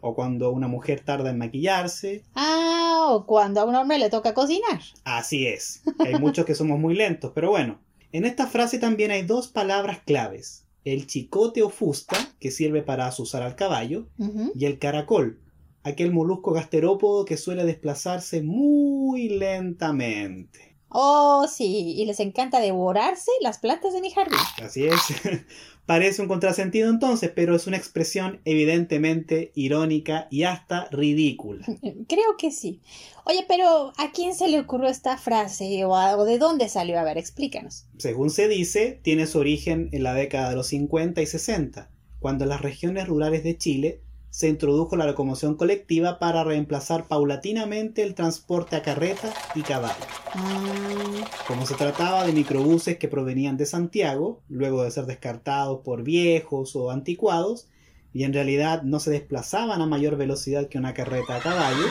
o 0.00 0.14
cuando 0.14 0.50
una 0.50 0.68
mujer 0.68 1.00
tarda 1.00 1.30
en 1.30 1.38
maquillarse. 1.38 2.24
Ah, 2.34 3.06
o 3.10 3.24
cuando 3.24 3.60
a 3.60 3.64
un 3.64 3.74
hombre 3.74 3.98
le 3.98 4.10
toca 4.10 4.34
cocinar. 4.34 4.80
Así 5.04 5.46
es. 5.46 5.82
Hay 6.00 6.18
muchos 6.18 6.44
que 6.44 6.54
somos 6.54 6.78
muy 6.78 6.94
lentos, 6.94 7.32
pero 7.34 7.50
bueno. 7.50 7.78
En 8.10 8.26
esta 8.26 8.46
frase 8.46 8.78
también 8.78 9.10
hay 9.10 9.22
dos 9.22 9.48
palabras 9.48 10.00
claves. 10.04 10.66
El 10.84 11.06
chicote 11.06 11.62
o 11.62 11.70
fusta, 11.70 12.16
que 12.40 12.50
sirve 12.50 12.82
para 12.82 13.06
azuzar 13.06 13.42
al 13.42 13.54
caballo, 13.54 14.08
y 14.54 14.66
el 14.66 14.78
caracol, 14.78 15.38
aquel 15.84 16.12
molusco 16.12 16.52
gasterópodo 16.52 17.24
que 17.24 17.36
suele 17.36 17.64
desplazarse 17.64 18.42
muy 18.42 19.28
lentamente. 19.28 20.76
Oh, 20.94 21.46
sí, 21.48 21.94
y 21.96 22.04
les 22.04 22.20
encanta 22.20 22.60
devorarse 22.60 23.30
las 23.40 23.58
plantas 23.58 23.94
de 23.94 24.02
mi 24.02 24.10
jardín. 24.10 24.38
Así 24.62 24.86
es. 24.86 25.00
Parece 25.86 26.20
un 26.22 26.28
contrasentido 26.28 26.90
entonces, 26.90 27.30
pero 27.34 27.56
es 27.56 27.66
una 27.66 27.78
expresión 27.78 28.40
evidentemente 28.44 29.52
irónica 29.54 30.28
y 30.30 30.42
hasta 30.44 30.88
ridícula. 30.90 31.64
Creo 32.08 32.36
que 32.38 32.50
sí. 32.50 32.80
Oye, 33.24 33.44
pero 33.48 33.92
¿a 33.96 34.12
quién 34.12 34.34
se 34.34 34.48
le 34.48 34.60
ocurrió 34.60 34.88
esta 34.90 35.16
frase 35.16 35.82
o, 35.86 35.96
a- 35.96 36.16
o 36.16 36.24
de 36.26 36.38
dónde 36.38 36.68
salió? 36.68 36.98
A 37.00 37.04
ver, 37.04 37.16
explícanos. 37.16 37.86
Según 37.96 38.28
se 38.30 38.46
dice, 38.48 39.00
tiene 39.02 39.26
su 39.26 39.38
origen 39.38 39.88
en 39.92 40.02
la 40.02 40.12
década 40.12 40.50
de 40.50 40.56
los 40.56 40.66
50 40.68 41.22
y 41.22 41.26
60, 41.26 41.90
cuando 42.20 42.44
las 42.44 42.60
regiones 42.60 43.08
rurales 43.08 43.42
de 43.44 43.56
Chile 43.56 44.02
se 44.32 44.48
introdujo 44.48 44.96
la 44.96 45.04
locomoción 45.04 45.56
colectiva 45.56 46.18
para 46.18 46.42
reemplazar 46.42 47.06
paulatinamente 47.06 48.02
el 48.02 48.14
transporte 48.14 48.76
a 48.76 48.82
carreta 48.82 49.30
y 49.54 49.60
caballo. 49.60 49.92
Ah, 50.34 51.28
Como 51.46 51.66
se 51.66 51.74
trataba 51.74 52.24
de 52.24 52.32
microbuses 52.32 52.96
que 52.96 53.08
provenían 53.08 53.58
de 53.58 53.66
Santiago, 53.66 54.40
luego 54.48 54.84
de 54.84 54.90
ser 54.90 55.04
descartados 55.04 55.80
por 55.84 56.02
viejos 56.02 56.74
o 56.74 56.90
anticuados, 56.90 57.68
y 58.14 58.24
en 58.24 58.32
realidad 58.32 58.84
no 58.84 59.00
se 59.00 59.10
desplazaban 59.10 59.82
a 59.82 59.86
mayor 59.86 60.16
velocidad 60.16 60.66
que 60.68 60.78
una 60.78 60.94
carreta 60.94 61.36
a 61.36 61.40
caballo, 61.40 61.84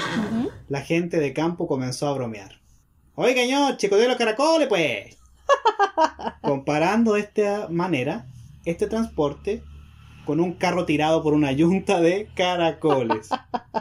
la 0.68 0.82
gente 0.82 1.20
de 1.20 1.34
campo 1.34 1.68
comenzó 1.68 2.08
a 2.08 2.14
bromear. 2.14 2.60
Oiga, 3.14 3.46
ño, 3.46 3.78
chico 3.78 3.98
de 3.98 4.08
los 4.08 4.18
caracoles, 4.18 4.68
pues. 4.68 5.16
Comparando 6.42 7.14
de 7.14 7.20
esta 7.20 7.68
manera 7.70 8.26
este 8.66 8.88
transporte 8.88 9.62
con 10.25 10.40
un 10.40 10.54
carro 10.54 10.86
tirado 10.86 11.24
por 11.24 11.34
una 11.34 11.51
yunta 11.51 12.01
de 12.01 12.30
caracoles, 12.36 13.30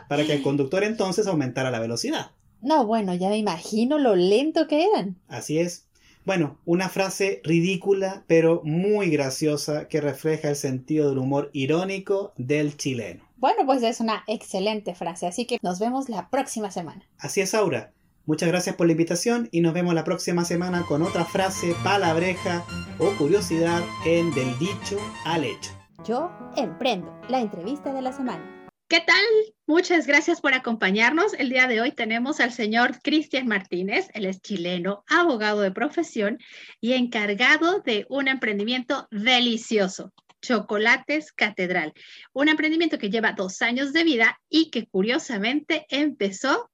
para 0.08 0.24
que 0.24 0.34
el 0.34 0.42
conductor 0.42 0.84
entonces 0.84 1.26
aumentara 1.26 1.70
la 1.70 1.80
velocidad. 1.80 2.32
No, 2.60 2.86
bueno, 2.86 3.14
ya 3.14 3.28
me 3.28 3.38
imagino 3.38 3.98
lo 3.98 4.14
lento 4.16 4.66
que 4.66 4.84
eran. 4.84 5.16
Así 5.28 5.58
es. 5.58 5.86
Bueno, 6.26 6.58
una 6.66 6.88
frase 6.88 7.40
ridícula, 7.44 8.24
pero 8.26 8.60
muy 8.62 9.08
graciosa, 9.08 9.88
que 9.88 10.00
refleja 10.00 10.50
el 10.50 10.56
sentido 10.56 11.08
del 11.08 11.18
humor 11.18 11.50
irónico 11.54 12.34
del 12.36 12.76
chileno. 12.76 13.24
Bueno, 13.38 13.64
pues 13.64 13.82
es 13.82 14.00
una 14.00 14.22
excelente 14.26 14.94
frase, 14.94 15.26
así 15.26 15.46
que 15.46 15.58
nos 15.62 15.78
vemos 15.78 16.10
la 16.10 16.28
próxima 16.28 16.70
semana. 16.70 17.08
Así 17.18 17.40
es, 17.40 17.54
Aura. 17.54 17.92
Muchas 18.26 18.50
gracias 18.50 18.76
por 18.76 18.86
la 18.86 18.92
invitación 18.92 19.48
y 19.50 19.62
nos 19.62 19.72
vemos 19.72 19.94
la 19.94 20.04
próxima 20.04 20.44
semana 20.44 20.84
con 20.86 21.02
otra 21.02 21.24
frase, 21.24 21.74
palabreja 21.82 22.64
o 22.98 23.10
curiosidad 23.16 23.82
en 24.04 24.30
Del 24.34 24.58
Dicho 24.58 24.98
al 25.24 25.44
Hecho. 25.44 25.79
Yo 26.06 26.32
emprendo 26.56 27.14
la 27.28 27.40
entrevista 27.40 27.92
de 27.92 28.00
la 28.00 28.12
semana. 28.12 28.68
¿Qué 28.88 29.00
tal? 29.00 29.24
Muchas 29.66 30.06
gracias 30.06 30.40
por 30.40 30.54
acompañarnos. 30.54 31.34
El 31.34 31.50
día 31.50 31.66
de 31.66 31.80
hoy 31.80 31.92
tenemos 31.92 32.40
al 32.40 32.52
señor 32.52 33.00
Cristian 33.02 33.46
Martínez. 33.46 34.08
Él 34.14 34.24
es 34.24 34.40
chileno, 34.40 35.04
abogado 35.08 35.60
de 35.60 35.72
profesión 35.72 36.38
y 36.80 36.94
encargado 36.94 37.80
de 37.80 38.06
un 38.08 38.28
emprendimiento 38.28 39.08
delicioso, 39.10 40.12
Chocolates 40.40 41.32
Catedral. 41.32 41.92
Un 42.32 42.48
emprendimiento 42.48 42.98
que 42.98 43.10
lleva 43.10 43.32
dos 43.32 43.60
años 43.60 43.92
de 43.92 44.02
vida 44.02 44.40
y 44.48 44.70
que 44.70 44.86
curiosamente 44.86 45.86
empezó 45.90 46.70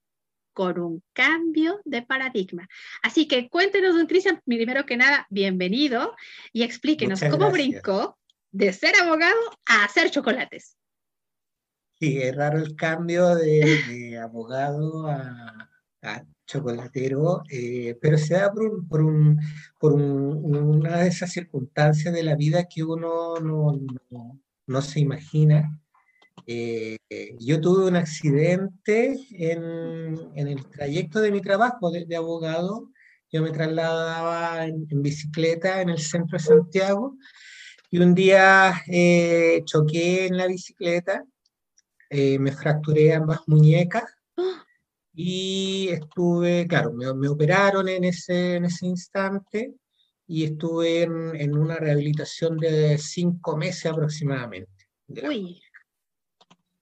con 0.53 0.79
un 0.79 1.03
cambio 1.13 1.81
de 1.83 2.01
paradigma. 2.01 2.67
Así 3.03 3.27
que 3.27 3.49
cuéntenos, 3.49 3.93
don 3.93 4.07
Cristian, 4.07 4.41
primero 4.45 4.85
que 4.85 4.97
nada, 4.97 5.27
bienvenido 5.29 6.15
y 6.53 6.63
explíquenos 6.63 7.19
Muchas 7.19 7.31
cómo 7.31 7.51
gracias. 7.51 7.71
brincó 7.83 8.17
de 8.51 8.73
ser 8.73 8.93
abogado 9.01 9.39
a 9.65 9.85
hacer 9.85 10.09
chocolates. 10.11 10.77
Sí, 11.99 12.21
es 12.21 12.35
raro 12.35 12.59
el 12.59 12.75
cambio 12.75 13.35
de, 13.35 14.19
abogado 14.19 15.07
a, 15.07 15.69
chocolatero, 16.45 17.41
eh, 17.49 17.97
pero 17.99 18.17
se 18.17 18.35
da 18.35 18.51
por, 18.53 18.63
un- 18.63 18.87
por, 18.87 19.01
un- 19.01 19.37
por 19.79 19.93
un- 19.93 20.45
una 20.55 20.99
de 20.99 21.09
esas 21.09 21.31
circunstancias 21.31 22.13
de 22.13 22.23
la 22.23 22.35
vida 22.35 22.65
que 22.69 22.83
uno 22.83 23.35
no, 23.41 23.77
no- 24.67 24.81
se 24.81 24.99
imagina. 25.01 25.77
Eh, 26.45 26.97
yo 27.39 27.59
tuve 27.59 27.87
un 27.87 27.95
accidente 27.97 29.19
en, 29.31 30.17
en 30.35 30.47
el 30.47 30.65
trayecto 30.67 31.19
de 31.19 31.31
mi 31.31 31.41
trabajo 31.41 31.91
de, 31.91 32.15
abogado. 32.15 32.91
Yo 33.29 33.41
me 33.41 33.51
trasladaba 33.51 34.65
en 34.65 35.01
bicicleta 35.01 35.81
en 35.81 35.89
el 35.89 35.99
centro 35.99 36.37
de 36.37 36.43
Santiago 36.43 37.17
y 37.89 37.99
un 37.99 38.13
día 38.13 38.83
eh, 38.87 39.61
choqué 39.65 40.27
en 40.27 40.37
la 40.37 40.47
bicicleta 40.47 41.23
eh, 42.09 42.39
me 42.39 42.51
fracturé 42.51 43.13
ambas 43.13 43.41
muñecas 43.47 44.05
y 45.13 45.89
estuve, 45.89 46.67
claro, 46.67 46.93
me, 46.93 47.13
me 47.13 47.27
operaron 47.27 47.89
en 47.89 48.05
ese, 48.05 48.55
en 48.55 48.65
ese 48.65 48.85
instante 48.85 49.73
y 50.27 50.45
estuve 50.45 51.03
en, 51.03 51.35
en 51.35 51.57
una 51.57 51.77
rehabilitación 51.77 52.57
de 52.57 52.97
cinco 52.97 53.57
meses 53.57 53.87
aproximadamente. 53.87 54.87
Uy, 55.07 55.61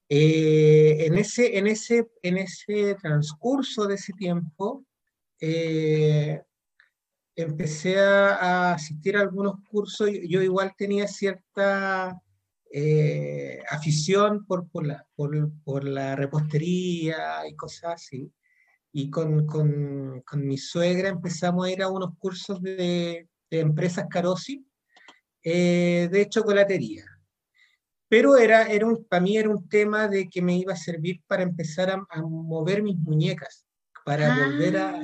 Eh, 0.07 1.05
en 1.07 1.17
ese, 1.17 1.57
en 1.57 1.67
ese, 1.67 2.07
en 2.21 2.37
ese 2.37 2.95
transcurso 2.95 3.87
de 3.87 3.95
ese 3.95 4.13
tiempo, 4.13 4.85
eh, 5.39 6.41
empecé 7.35 7.99
a, 7.99 8.73
asistir 8.73 9.17
a 9.17 9.21
algunos 9.21 9.55
cursos. 9.69 10.09
Yo, 10.11 10.19
yo 10.27 10.41
igual 10.41 10.73
tenía 10.77 11.07
cierta 11.07 12.21
eh, 12.71 13.61
afición 13.69 14.45
por, 14.45 14.69
por, 14.69 14.85
la, 14.85 15.05
por, 15.15 15.51
por 15.63 15.83
la 15.83 16.15
repostería 16.15 17.47
y 17.47 17.55
cosas 17.55 17.93
así. 17.95 18.31
Y 18.91 19.09
con, 19.09 19.45
con, 19.45 20.21
con 20.21 20.47
mi 20.47 20.57
suegra 20.57 21.09
empezamos 21.09 21.65
a 21.65 21.71
ir 21.71 21.81
a 21.81 21.89
unos 21.89 22.17
cursos 22.17 22.61
de, 22.61 23.27
de 23.49 23.59
empresas 23.59 24.07
Carosi 24.09 24.65
eh, 25.43 26.07
de 26.11 26.29
chocolatería. 26.29 27.05
Pero 28.07 28.37
era, 28.37 28.67
era 28.67 28.85
un, 28.85 29.05
para 29.05 29.21
mí 29.21 29.35
era 29.35 29.49
un 29.49 29.67
tema 29.67 30.07
de 30.07 30.29
que 30.29 30.41
me 30.41 30.57
iba 30.57 30.73
a 30.73 30.77
servir 30.77 31.21
para 31.27 31.43
empezar 31.43 31.89
a, 31.89 32.05
a 32.09 32.21
mover 32.21 32.83
mis 32.83 32.97
muñecas, 32.97 33.65
para 34.05 34.45
volver 34.45 34.77
a, 34.77 35.01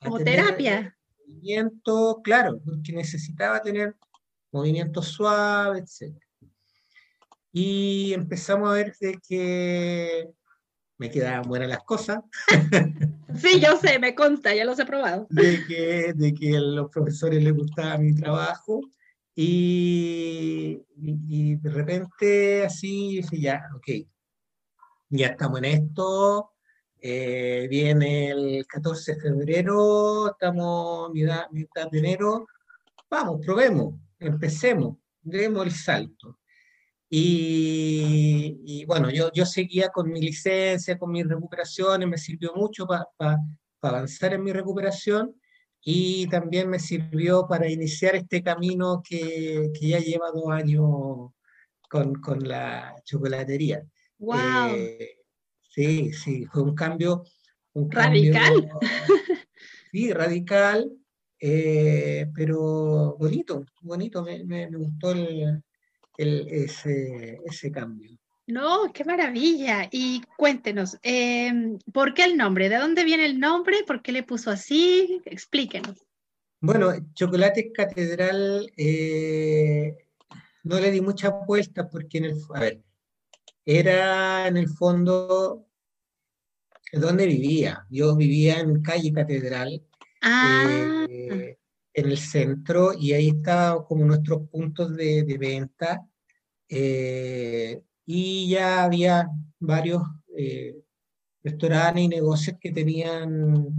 Ah, 0.00 0.06
a 0.06 0.06
Como 0.06 0.18
tener 0.18 0.36
terapia. 0.36 0.96
Movimiento, 1.34 2.20
claro, 2.22 2.60
porque 2.64 2.92
necesitaba 2.92 3.60
tener 3.62 3.96
movimiento 4.52 5.02
suave, 5.02 5.80
etc. 5.80 6.14
Y 7.52 8.12
empezamos 8.14 8.70
a 8.70 8.74
ver 8.74 8.94
de 9.00 9.18
que 9.26 10.30
me 10.98 11.10
quedaban 11.10 11.42
buenas 11.48 11.68
las 11.68 11.82
cosas, 11.84 12.20
Sí, 13.36 13.60
yo 13.60 13.76
sé, 13.78 13.98
me 14.00 14.14
consta, 14.14 14.54
ya 14.54 14.64
los 14.64 14.78
he 14.80 14.84
probado. 14.84 15.26
de 15.30 15.64
que, 15.66 16.12
de 16.14 16.34
que 16.34 16.56
a 16.56 16.60
los 16.60 16.90
profesores 16.90 17.42
les 17.42 17.54
gustaba 17.54 17.96
mi 17.96 18.14
trabajo 18.14 18.80
y, 19.34 20.82
y- 20.96 21.54
de 21.56 21.70
repente 21.70 22.64
así 22.64 23.16
dije, 23.18 23.40
ya, 23.40 23.62
ok, 23.76 23.88
ya 25.10 25.28
estamos 25.28 25.58
en 25.58 25.64
esto, 25.66 26.50
eh, 27.00 27.66
viene 27.68 28.30
el 28.30 28.66
14 28.66 29.14
de 29.14 29.20
febrero, 29.20 30.32
estamos 30.32 31.10
mitad, 31.12 31.48
mitad 31.50 31.90
de 31.90 31.98
enero, 31.98 32.46
vamos, 33.08 33.40
probemos, 33.44 33.94
empecemos, 34.18 34.96
demos 35.22 35.66
el 35.66 35.72
salto. 35.72 36.38
Y, 37.08 38.60
y 38.64 38.84
bueno, 38.84 39.10
yo, 39.10 39.32
yo 39.32 39.44
seguía 39.44 39.88
con 39.88 40.10
mi 40.10 40.20
licencia, 40.20 40.98
con 40.98 41.10
mis 41.10 41.26
recuperaciones, 41.26 42.08
me 42.08 42.18
sirvió 42.18 42.52
mucho 42.54 42.86
para 42.86 43.38
avanzar 43.82 44.34
en 44.34 44.44
mi 44.44 44.52
recuperación 44.52 45.34
y 45.82 46.26
también 46.28 46.68
me 46.68 46.78
sirvió 46.78 47.46
para 47.48 47.68
iniciar 47.68 48.14
este 48.14 48.42
camino 48.42 49.02
que, 49.02 49.70
que 49.78 49.88
ya 49.88 49.98
lleva 49.98 50.30
dos 50.30 50.50
años 50.50 51.32
con, 51.88 52.14
con 52.16 52.46
la 52.46 52.94
chocolatería. 53.04 53.82
Wow. 54.18 54.74
Eh, 54.74 55.19
sí, 55.70 56.12
sí, 56.12 56.44
fue 56.46 56.62
un 56.62 56.74
cambio. 56.74 57.24
Un 57.72 57.90
Radical. 57.90 58.68
cambio, 58.68 58.80
sí, 59.92 60.12
radical, 60.12 60.90
eh, 61.38 62.26
pero 62.34 63.16
bonito, 63.18 63.64
bonito, 63.80 64.22
me, 64.22 64.44
me- 64.44 64.68
me 64.68 64.76
gustó 64.76 65.12
el, 65.12 65.62
el- 66.18 66.48
ese, 66.48 67.40
ese 67.46 67.70
cambio. 67.70 68.10
No, 68.46 68.92
qué 68.92 69.04
maravilla. 69.04 69.88
Y 69.92 70.22
cuéntenos, 70.36 70.98
em, 71.02 71.78
¿por 71.92 72.12
qué 72.14 72.24
el 72.24 72.36
nombre? 72.36 72.68
¿De 72.68 72.76
dónde 72.78 73.04
viene 73.04 73.24
el 73.24 73.38
nombre? 73.38 73.84
¿Por 73.86 74.02
qué 74.02 74.10
le 74.10 74.24
puso 74.24 74.50
así? 74.50 75.22
Explíquenos. 75.24 76.04
Bueno, 76.60 76.90
Chocolate 77.14 77.70
Catedral 77.72 78.70
eh, 78.76 79.96
no 80.64 80.80
le 80.80 80.90
di 80.90 81.00
mucha 81.00 81.30
vuelta 81.30 81.88
porque 81.88 82.18
en 82.18 82.24
el, 82.24 82.34
a 82.52 82.60
ver, 82.60 82.82
era 83.78 84.48
en 84.48 84.56
el 84.56 84.68
fondo 84.68 85.66
donde 86.92 87.26
vivía. 87.26 87.86
Yo 87.90 88.16
vivía 88.16 88.60
en 88.60 88.82
calle 88.82 89.12
Catedral, 89.12 89.82
Ah, 90.22 91.06
eh, 91.08 91.56
en 91.94 92.06
el 92.10 92.18
centro, 92.18 92.92
y 92.92 93.12
ahí 93.14 93.28
estaban 93.30 93.84
como 93.84 94.04
nuestros 94.04 94.48
puntos 94.50 94.94
de, 94.96 95.22
de 95.24 95.38
venta. 95.38 96.06
eh, 96.68 97.82
y 98.06 98.48
ya 98.50 98.82
había 98.84 99.28
varios 99.60 100.02
eh, 100.36 100.76
restaurantes 101.44 102.02
y 102.04 102.08
negocios 102.08 102.56
que 102.60 102.72
tenían 102.72 103.72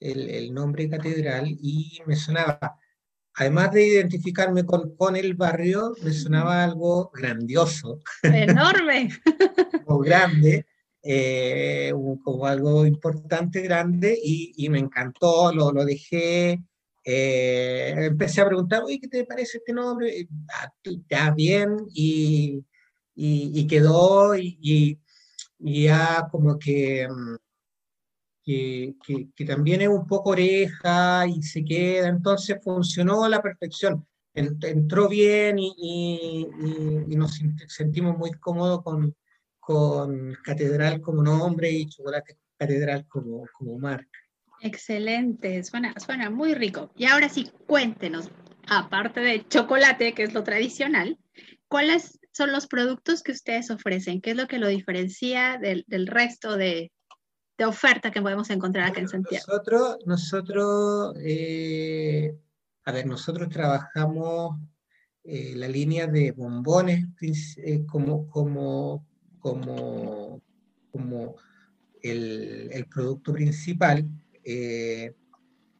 el, 0.00 0.28
el 0.30 0.52
nombre 0.52 0.88
catedral 0.90 1.46
y 1.48 2.00
me 2.06 2.16
sonaba, 2.16 2.76
además 3.34 3.72
de 3.72 3.86
identificarme 3.86 4.64
con, 4.64 4.94
con 4.96 5.16
el 5.16 5.34
barrio, 5.34 5.94
me 6.02 6.12
sonaba 6.12 6.62
algo 6.64 7.10
grandioso 7.14 8.00
enorme. 8.22 9.08
o 9.86 9.98
grande, 9.98 10.66
eh, 11.02 11.92
como 12.24 12.46
algo 12.46 12.86
importante, 12.86 13.60
grande, 13.62 14.18
y, 14.22 14.52
y 14.56 14.68
me 14.68 14.78
encantó, 14.78 15.52
lo, 15.52 15.72
lo 15.72 15.84
dejé. 15.84 16.62
eh, 17.04 17.94
empecé 17.96 18.40
a 18.40 18.46
preguntar, 18.46 18.82
oye, 18.84 19.00
¿qué 19.00 19.08
te 19.08 19.24
parece 19.24 19.58
este 19.58 19.72
nombre? 19.72 20.28
"Ah, 20.52 20.72
ya 21.10 21.30
bien, 21.32 21.76
y, 21.92 22.64
y- 23.14 23.50
y 23.60 23.66
quedó, 23.66 24.36
y 24.36 24.98
ya 25.58 26.28
como 26.30 26.58
que, 26.58 27.08
mm, 27.08 27.36
que, 28.44 28.94
que- 29.06 29.28
que 29.34 29.44
también 29.44 29.80
es 29.82 29.88
un 29.88 30.06
poco 30.06 30.30
oreja 30.30 31.26
y 31.26 31.42
se 31.42 31.64
queda, 31.64 32.08
entonces 32.08 32.58
funcionó 32.62 33.24
a 33.24 33.28
la 33.28 33.40
perfección. 33.42 34.06
En- 34.34 34.58
Entró 34.62 35.08
bien 35.08 35.58
y, 35.58 35.74
y- 35.76 36.48
y- 36.66 37.12
y 37.12 37.16
nos 37.16 37.40
sentimos 37.68 38.16
muy 38.16 38.32
cómodos 38.32 38.82
con, 38.82 39.14
con 39.60 40.34
Catedral 40.42 41.00
como 41.00 41.22
nombre 41.22 41.70
y 41.70 41.86
Chocolate 41.86 42.38
Catedral 42.58 43.06
como, 43.08 43.44
como 43.52 43.78
marca. 43.78 44.18
Excelente, 44.60 45.62
suena, 45.64 45.92
suena 45.98 46.30
muy 46.30 46.54
rico. 46.54 46.92
Y 46.96 47.06
ahora 47.06 47.28
sí, 47.28 47.50
cuéntenos, 47.66 48.30
aparte 48.68 49.20
de 49.20 49.46
chocolate, 49.48 50.14
que 50.14 50.22
es 50.22 50.32
lo 50.32 50.44
tradicional, 50.44 51.18
¿cuáles 51.68 52.18
son 52.32 52.52
los 52.52 52.68
productos 52.68 53.22
que 53.22 53.32
ustedes 53.32 53.70
ofrecen? 53.70 54.20
¿Qué 54.20 54.30
es 54.30 54.36
lo 54.36 54.46
que 54.46 54.58
lo 54.58 54.68
diferencia 54.68 55.58
del, 55.60 55.84
del 55.88 56.06
resto 56.06 56.56
de, 56.56 56.92
de 57.62 57.68
oferta 57.68 58.10
que 58.10 58.20
podemos 58.20 58.50
encontrar 58.50 58.88
acá 58.88 59.00
en 59.00 59.08
Santiago? 59.08 59.44
Nosotros, 59.46 59.98
nosotros 60.04 61.16
eh, 61.20 62.36
a 62.84 62.92
ver, 62.92 63.06
nosotros 63.06 63.48
trabajamos 63.48 64.58
eh, 65.22 65.54
la 65.54 65.68
línea 65.68 66.08
de 66.08 66.32
bombones 66.32 67.06
eh, 67.58 67.86
como, 67.86 68.26
como, 68.28 69.06
como, 69.38 70.42
como 70.90 71.36
el, 72.02 72.68
el 72.72 72.86
producto 72.86 73.32
principal, 73.32 74.08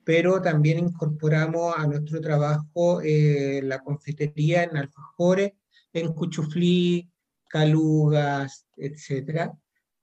pero 0.05 0.40
también 0.40 0.79
incorporamos 0.79 1.75
a 1.77 1.87
nuestro 1.88 2.21
trabajo 2.21 3.01
la 3.03 3.81
confitería 3.81 4.62
en 4.62 4.77
alfajores, 4.77 5.53
en 5.92 6.12
cuchuflí, 6.12 7.11
calugas, 7.49 8.66
etcétera. 8.77 9.53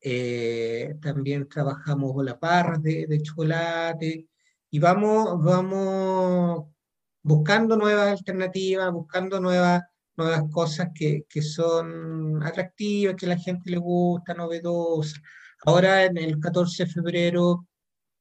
Eh, 0.01 0.95
también 1.01 1.47
trabajamos 1.49 2.13
volaparras 2.13 2.81
de, 2.81 3.05
de 3.07 3.21
chocolate 3.21 4.27
y 4.71 4.79
vamos, 4.79 5.43
vamos 5.43 6.65
buscando 7.21 7.75
nuevas 7.75 8.07
alternativas, 8.09 8.91
buscando 8.93 9.39
nuevas, 9.39 9.83
nuevas 10.15 10.43
cosas 10.51 10.89
que, 10.95 11.25
que 11.27 11.41
son 11.41 12.41
atractivas, 12.43 13.15
que 13.15 13.25
a 13.25 13.29
la 13.29 13.37
gente 13.37 13.69
le 13.71 13.77
gusta, 13.77 14.33
novedosas. 14.33 15.21
Ahora 15.65 16.05
en 16.05 16.17
el 16.17 16.39
14 16.39 16.85
de 16.85 16.89
febrero 16.91 17.65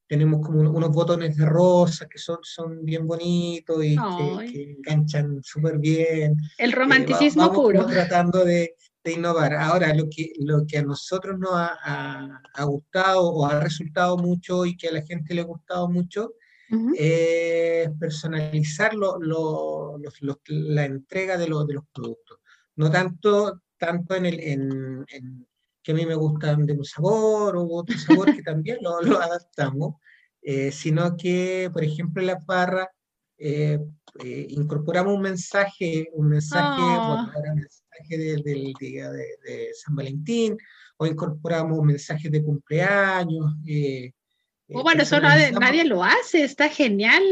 tenemos 0.09 0.45
como 0.45 0.61
unos, 0.61 0.91
botones 0.91 1.37
de 1.37 1.45
rosa 1.45 2.09
que 2.09 2.19
son, 2.19 2.39
son 2.43 2.83
bien 2.85 3.07
bonitos 3.07 3.85
y 3.85 3.95
que, 3.95 4.51
que 4.51 4.63
enganchan 4.73 5.39
súper 5.43 5.79
bien. 5.79 6.35
El 6.57 6.73
Eh, 6.73 6.75
romanticismo 6.75 7.43
vamos 7.43 7.57
como 7.57 7.69
puro. 7.69 7.87
tratando 7.87 8.45
de, 8.45 8.75
de 9.05 9.13
innovar. 9.13 9.55
Ahora, 9.55 9.95
lo 9.95 10.05
que, 10.11 10.33
lo 10.41 10.65
que 10.67 10.79
a 10.79 10.83
nosotros 10.83 11.39
nos 11.39 11.53
ha, 11.53 11.77
ha- 11.83 12.43
ha 12.55 12.65
gustado 12.65 13.23
o 13.31 13.47
ha 13.47 13.61
resultado 13.61 14.17
mucho 14.17 14.67
y 14.67 14.77
que 14.77 14.89
a 14.89 14.93
la 14.93 15.03
gente 15.03 15.35
le 15.35 15.43
ha 15.43 15.45
gustado 15.45 15.89
mucho 15.89 16.35
Ujú. 16.71 16.93
es 16.97 17.89
personalizar 17.99 18.95
lo- 18.95 19.19
lo- 19.19 19.99
la 20.49 20.85
entrega 20.85 21.37
de, 21.39 21.49
los 21.49 21.67
de 21.67 21.75
los 21.75 21.85
productos. 21.93 22.39
No 22.77 22.91
tanto, 22.91 23.63
tanto 23.79 24.15
en, 24.15 24.27
el, 24.27 24.41
en, 24.41 25.05
en 25.09 25.47
que 25.83 25.93
a 25.93 25.95
mí 25.95 26.05
me 26.05 26.15
gustan 26.15 26.67
de 26.67 26.75
un 26.75 26.85
sabor 26.85 27.57
u 27.57 27.75
otro 27.75 27.97
sabor 27.97 28.35
que 28.35 28.43
también 28.53 28.79
lo, 28.83 29.01
lo 29.01 29.19
adaptamos, 29.21 29.95
eh, 30.43 30.71
sino 30.73 31.17
que, 31.17 31.71
por 31.73 31.83
ejemplo, 31.85 32.21
en 32.21 32.27
la 32.29 32.39
barra 32.45 32.91
eh, 33.39 33.79
eh, 34.25 34.47
incorporamos 34.51 35.15
un 35.15 35.23
mensaje, 35.23 36.09
un 36.13 36.29
mensaje, 36.29 36.83
bueno, 36.83 37.31
Ah. 37.35 37.55
mensaje 37.55 38.19
de- 38.19 38.43
del 38.43 38.73
día 38.81 39.11
de, 39.11 39.25
de 39.45 39.69
San 39.75 39.95
Valentín, 39.95 40.57
o 40.97 41.07
incorporamos 41.07 41.81
mensajes 41.85 42.31
de 42.31 42.43
cumpleaños. 42.43 43.55
eh, 43.67 44.13
Oh, 44.71 44.81
eh, 44.81 44.83
bueno, 44.83 45.03
eso 45.03 45.19
nadie, 45.19 45.85
lo 45.85 46.05
hace, 46.05 46.45
está 46.45 46.69
genial 46.69 47.23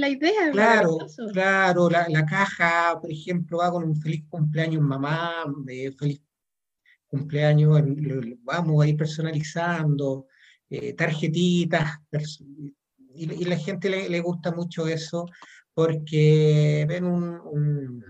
la 0.00 0.08
idea. 0.08 0.50
Claro, 0.50 0.96
claro, 1.30 1.90
la, 1.90 2.08
la 2.08 2.24
caja, 2.24 2.98
por 2.98 3.10
ejemplo, 3.12 3.58
va 3.58 3.70
con 3.70 3.84
un 3.84 3.94
feliz 4.00 4.24
cumpleaños 4.30 4.80
mamá, 4.80 5.44
feliz 5.98 6.22
cumpleaños, 7.06 7.82
vamos 8.42 8.82
a 8.82 8.88
ir 8.88 8.96
personalizando, 8.96 10.26
tarjetitas, 10.96 11.98
pers- 12.10 12.44
y, 13.14 13.32
y 13.32 13.44
la 13.44 13.56
gente 13.56 13.88
le, 13.90 14.08
le 14.08 14.20
gusta 14.20 14.52
mucho 14.52 14.86
eso 14.88 15.26
porque 15.74 16.84
ven 16.88 17.04
un, 17.04 17.40
un, 17.40 18.04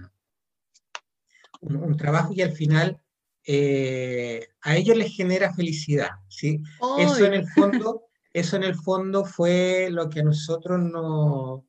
un- 1.60 1.76
un 1.76 1.96
trabajo 1.96 2.32
y 2.34 2.42
al 2.42 2.52
final 2.52 3.00
eh, 3.46 4.48
a 4.62 4.76
ellos 4.76 4.96
les 4.96 5.14
genera 5.14 5.52
felicidad, 5.54 6.10
¿sí? 6.28 6.60
Eso 6.98 7.24
en 7.26 7.34
el 7.34 7.46
fondo, 7.48 8.02
eso 8.32 8.56
en 8.56 8.64
el 8.64 8.74
fondo 8.74 9.24
fue 9.24 9.88
lo 9.90 10.08
que 10.08 10.20
a 10.20 10.24
nosotros 10.24 10.78
nos, 10.80 11.62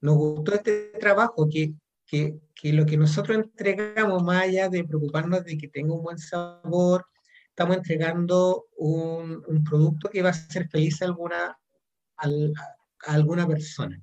nos 0.00 0.16
gustó 0.16 0.54
este 0.54 0.92
trabajo, 1.00 1.48
que, 1.50 1.72
que, 2.06 2.38
que 2.54 2.72
lo 2.72 2.84
que 2.86 2.96
nosotros 2.96 3.36
entregamos, 3.36 4.22
más 4.22 4.42
allá 4.44 4.68
de 4.68 4.84
preocuparnos 4.84 5.44
de 5.44 5.56
que 5.58 5.68
tenga 5.68 5.94
un 5.94 6.02
buen 6.02 6.18
sabor, 6.18 7.06
estamos 7.48 7.76
entregando 7.76 8.66
un, 8.76 9.42
un 9.46 9.64
producto 9.64 10.08
que 10.10 10.22
va 10.22 10.28
a 10.28 10.32
hacer 10.32 10.68
feliz 10.68 11.00
a 11.02 11.06
alguna 11.06 11.58
alguna 13.06 13.46
persona. 13.46 14.00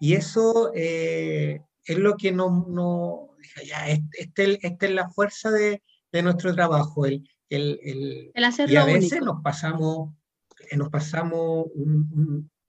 Y 0.00 0.14
eso 0.14 0.72
eh, 0.74 1.60
es 1.84 1.98
lo 1.98 2.16
que 2.16 2.32
no, 2.32 2.66
no 2.68 3.32
ya, 3.64 3.88
este, 3.88 4.66
esta 4.66 4.86
es 4.86 4.92
la 4.92 5.08
fuerza 5.10 5.50
de, 5.50 5.82
de 6.10 6.22
nuestro 6.22 6.54
trabajo, 6.54 7.06
el, 7.06 7.28
el, 7.48 8.30
el, 8.34 8.44
hacerlo 8.44 8.74
y 8.74 8.76
a 8.76 8.84
veces 8.84 9.20
nos 9.20 9.42
pasamos, 9.42 10.14
eh, 10.70 10.76
nos 10.76 10.88
pasamos 10.88 11.66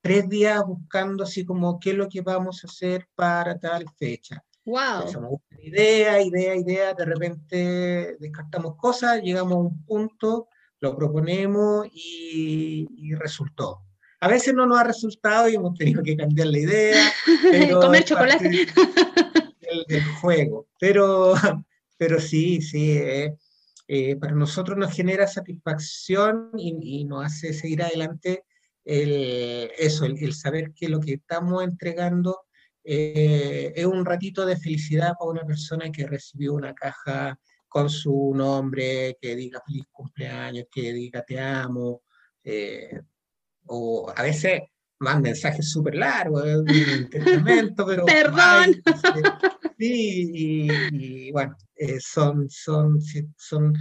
tres 0.00 0.28
días 0.28 0.62
buscando 0.66 1.24
así 1.24 1.44
como 1.44 1.78
qué 1.78 1.90
es 1.90 1.96
lo 1.96 2.08
que 2.08 2.20
vamos 2.20 2.62
a 2.62 2.66
hacer 2.66 3.08
para 3.14 3.58
tal 3.58 3.84
fecha. 3.96 4.42
Wow. 4.66 5.40
idea, 5.60 6.22
idea, 6.22 6.56
idea, 6.56 6.94
de 6.94 7.04
repente 7.04 8.16
descartamos 8.18 8.76
cosas, 8.76 9.22
llegamos 9.22 9.52
a 9.54 9.58
un 9.58 9.84
punto, 9.84 10.48
lo 10.80 10.96
proponemos 10.96 11.86
y, 11.92 12.88
y 12.96 13.14
resultó. 13.14 13.82
A 14.24 14.28
veces 14.28 14.54
no 14.54 14.64
nos 14.64 14.78
ha 14.78 14.84
resultado 14.84 15.50
y 15.50 15.54
hemos 15.54 15.76
tenido 15.76 16.02
que 16.02 16.16
cambiar 16.16 16.46
la 16.46 16.58
idea. 16.58 17.12
Comer 17.82 18.04
chocolate. 18.04 18.48
Del, 19.88 20.04
juego. 20.18 20.66
Pero, 20.80 21.34
pero 21.98 22.18
sí, 22.18 22.62
sí, 22.62 22.92
eh, 22.92 23.36
eh, 23.86 24.16
para 24.16 24.32
nosotros 24.32 24.78
nos 24.78 24.94
genera 24.94 25.26
satisfacción 25.26 26.52
y, 26.56 27.04
nos 27.04 27.26
hace 27.26 27.52
seguir 27.52 27.82
adelante 27.82 28.44
el, 28.86 29.70
eso, 29.76 30.06
el, 30.06 30.32
saber 30.32 30.72
que 30.72 30.88
lo 30.88 31.00
que 31.00 31.14
estamos 31.14 31.62
entregando 31.62 32.46
eh, 32.82 33.74
es 33.76 33.84
un 33.84 34.06
ratito 34.06 34.46
de 34.46 34.56
felicidad 34.56 35.12
para 35.18 35.32
una 35.32 35.44
persona 35.44 35.92
que 35.92 36.06
recibió 36.06 36.54
una 36.54 36.72
caja 36.72 37.38
con 37.68 37.90
su 37.90 38.32
nombre, 38.34 39.18
que 39.20 39.36
diga 39.36 39.60
feliz 39.66 39.84
cumpleaños, 39.92 40.64
que 40.72 40.94
diga 40.94 41.22
te 41.22 41.38
amo, 41.38 42.04
o 43.66 44.12
a 44.14 44.22
veces 44.22 44.62
más 45.00 45.20
mensajes 45.20 45.70
súper 45.70 45.94
largos, 45.94 46.44
un 46.44 46.64
testamento, 47.10 47.86
pero... 47.86 48.04
Perdón. 48.04 48.82
sí, 49.78 50.68
y, 50.92 51.32
bueno, 51.32 51.56
eh, 51.76 51.98
son, 52.00 52.48
son, 52.48 53.00
son, 53.36 53.74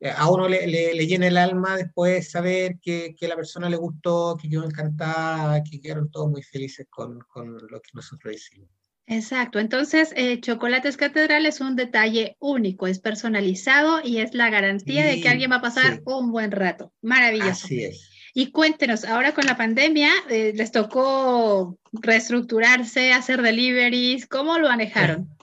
eh, 0.00 0.10
a 0.14 0.30
uno 0.30 0.48
le, 0.48 0.66
le, 0.66 1.06
llena 1.06 1.28
el 1.28 1.38
alma 1.38 1.76
después 1.76 2.30
saber 2.30 2.78
que, 2.80 3.14
que, 3.18 3.28
la 3.28 3.36
persona 3.36 3.70
le 3.70 3.76
gustó, 3.76 4.36
que 4.40 4.48
quedó 4.48 4.64
encantada, 4.64 5.62
que 5.62 5.80
quedaron 5.80 6.10
todos 6.10 6.30
muy 6.30 6.42
felices 6.42 6.86
con, 6.90 7.20
con 7.28 7.54
lo 7.54 7.80
que 7.80 7.90
nosotros 7.94 8.34
hicimos. 8.34 8.68
Exacto, 9.08 9.60
entonces 9.60 10.12
eh, 10.16 10.40
Chocolates 10.40 10.96
Catedral 10.96 11.46
es 11.46 11.60
un 11.60 11.76
detalle 11.76 12.36
único, 12.40 12.88
es 12.88 12.98
personalizado 12.98 14.00
y 14.02 14.18
es 14.18 14.34
la 14.34 14.50
garantía 14.50 15.06
de 15.06 15.20
que 15.20 15.28
alguien 15.28 15.52
va 15.52 15.56
a 15.56 15.62
pasar 15.62 16.02
un 16.04 16.32
buen 16.32 16.50
rato. 16.50 16.92
Maravilloso. 17.02 17.66
Así 17.66 17.84
es. 17.84 18.15
Y 18.38 18.50
cuéntenos, 18.50 19.06
ahora 19.06 19.32
con 19.32 19.46
la 19.46 19.56
pandemia, 19.56 20.10
eh, 20.28 20.52
¿les 20.54 20.70
tocó 20.70 21.78
reestructurarse, 21.90 23.14
hacer 23.14 23.40
deliveries? 23.40 24.26
¿Cómo 24.26 24.58
lo 24.58 24.68
manejaron? 24.68 25.34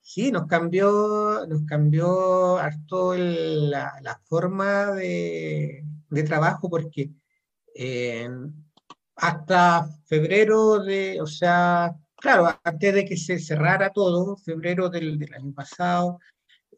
Sí, 0.00 0.32
nos 0.32 0.46
cambió, 0.46 1.44
nos 1.46 1.66
cambió 1.66 2.56
harto 2.56 3.14
la, 3.14 4.18
forma 4.24 4.92
de, 4.92 5.84
trabajo 6.26 6.70
porque 6.70 7.10
hasta 9.16 9.86
febrero 10.06 10.78
de, 10.78 11.20
o 11.20 11.26
sea, 11.26 11.94
claro, 12.16 12.58
antes 12.64 12.94
de 12.94 13.04
que 13.04 13.18
se 13.18 13.38
cerrara 13.38 13.90
todo, 13.90 14.38
febrero 14.38 14.88
del, 14.88 15.18
del 15.18 15.34
año 15.34 15.52
pasado, 15.52 16.18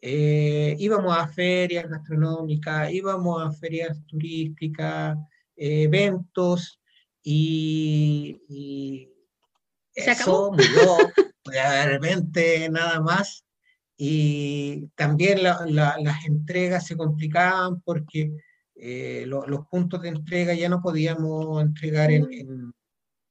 eh, 0.01 0.75
íbamos 0.79 1.17
a 1.17 1.27
ferias 1.27 1.89
gastronómicas, 1.89 2.91
íbamos 2.91 3.41
a 3.41 3.51
ferias 3.51 4.05
turísticas, 4.05 5.17
eventos 5.55 6.79
y, 7.23 9.09
¿Se 9.91 10.11
eso 10.11 10.51
murió 10.51 10.97
de 11.51 11.85
repente 11.85 12.69
nada 12.69 13.01
más. 13.01 13.45
Y 13.97 14.87
también 14.95 15.43
las 15.43 16.25
entregas 16.25 16.87
se 16.87 16.95
complicaban 16.95 17.81
porque 17.81 18.31
eh, 18.75 19.25
los 19.27 19.67
puntos 19.67 20.01
de 20.01 20.09
entrega 20.09 20.53
ya 20.53 20.69
no 20.69 20.81
podíamos 20.81 21.61
entregar 21.61 22.11
en, 22.11 22.23
mm. 22.23 22.73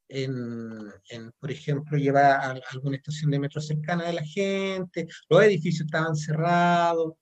En, 0.09 0.93
en, 1.11 1.33
por 1.39 1.51
ejemplo, 1.51 1.99
llevar 1.99 2.25
a, 2.25 2.61
alguna 2.71 2.97
estación 2.97 3.31
de 3.31 3.39
metro 3.39 3.61
cercana 3.61 4.05
de 4.05 4.15
la 4.15 4.25
gente, 4.25 5.07
los 5.29 5.43
edificios 5.43 5.87
estaban 5.87 6.17
cerrados, 6.17 7.15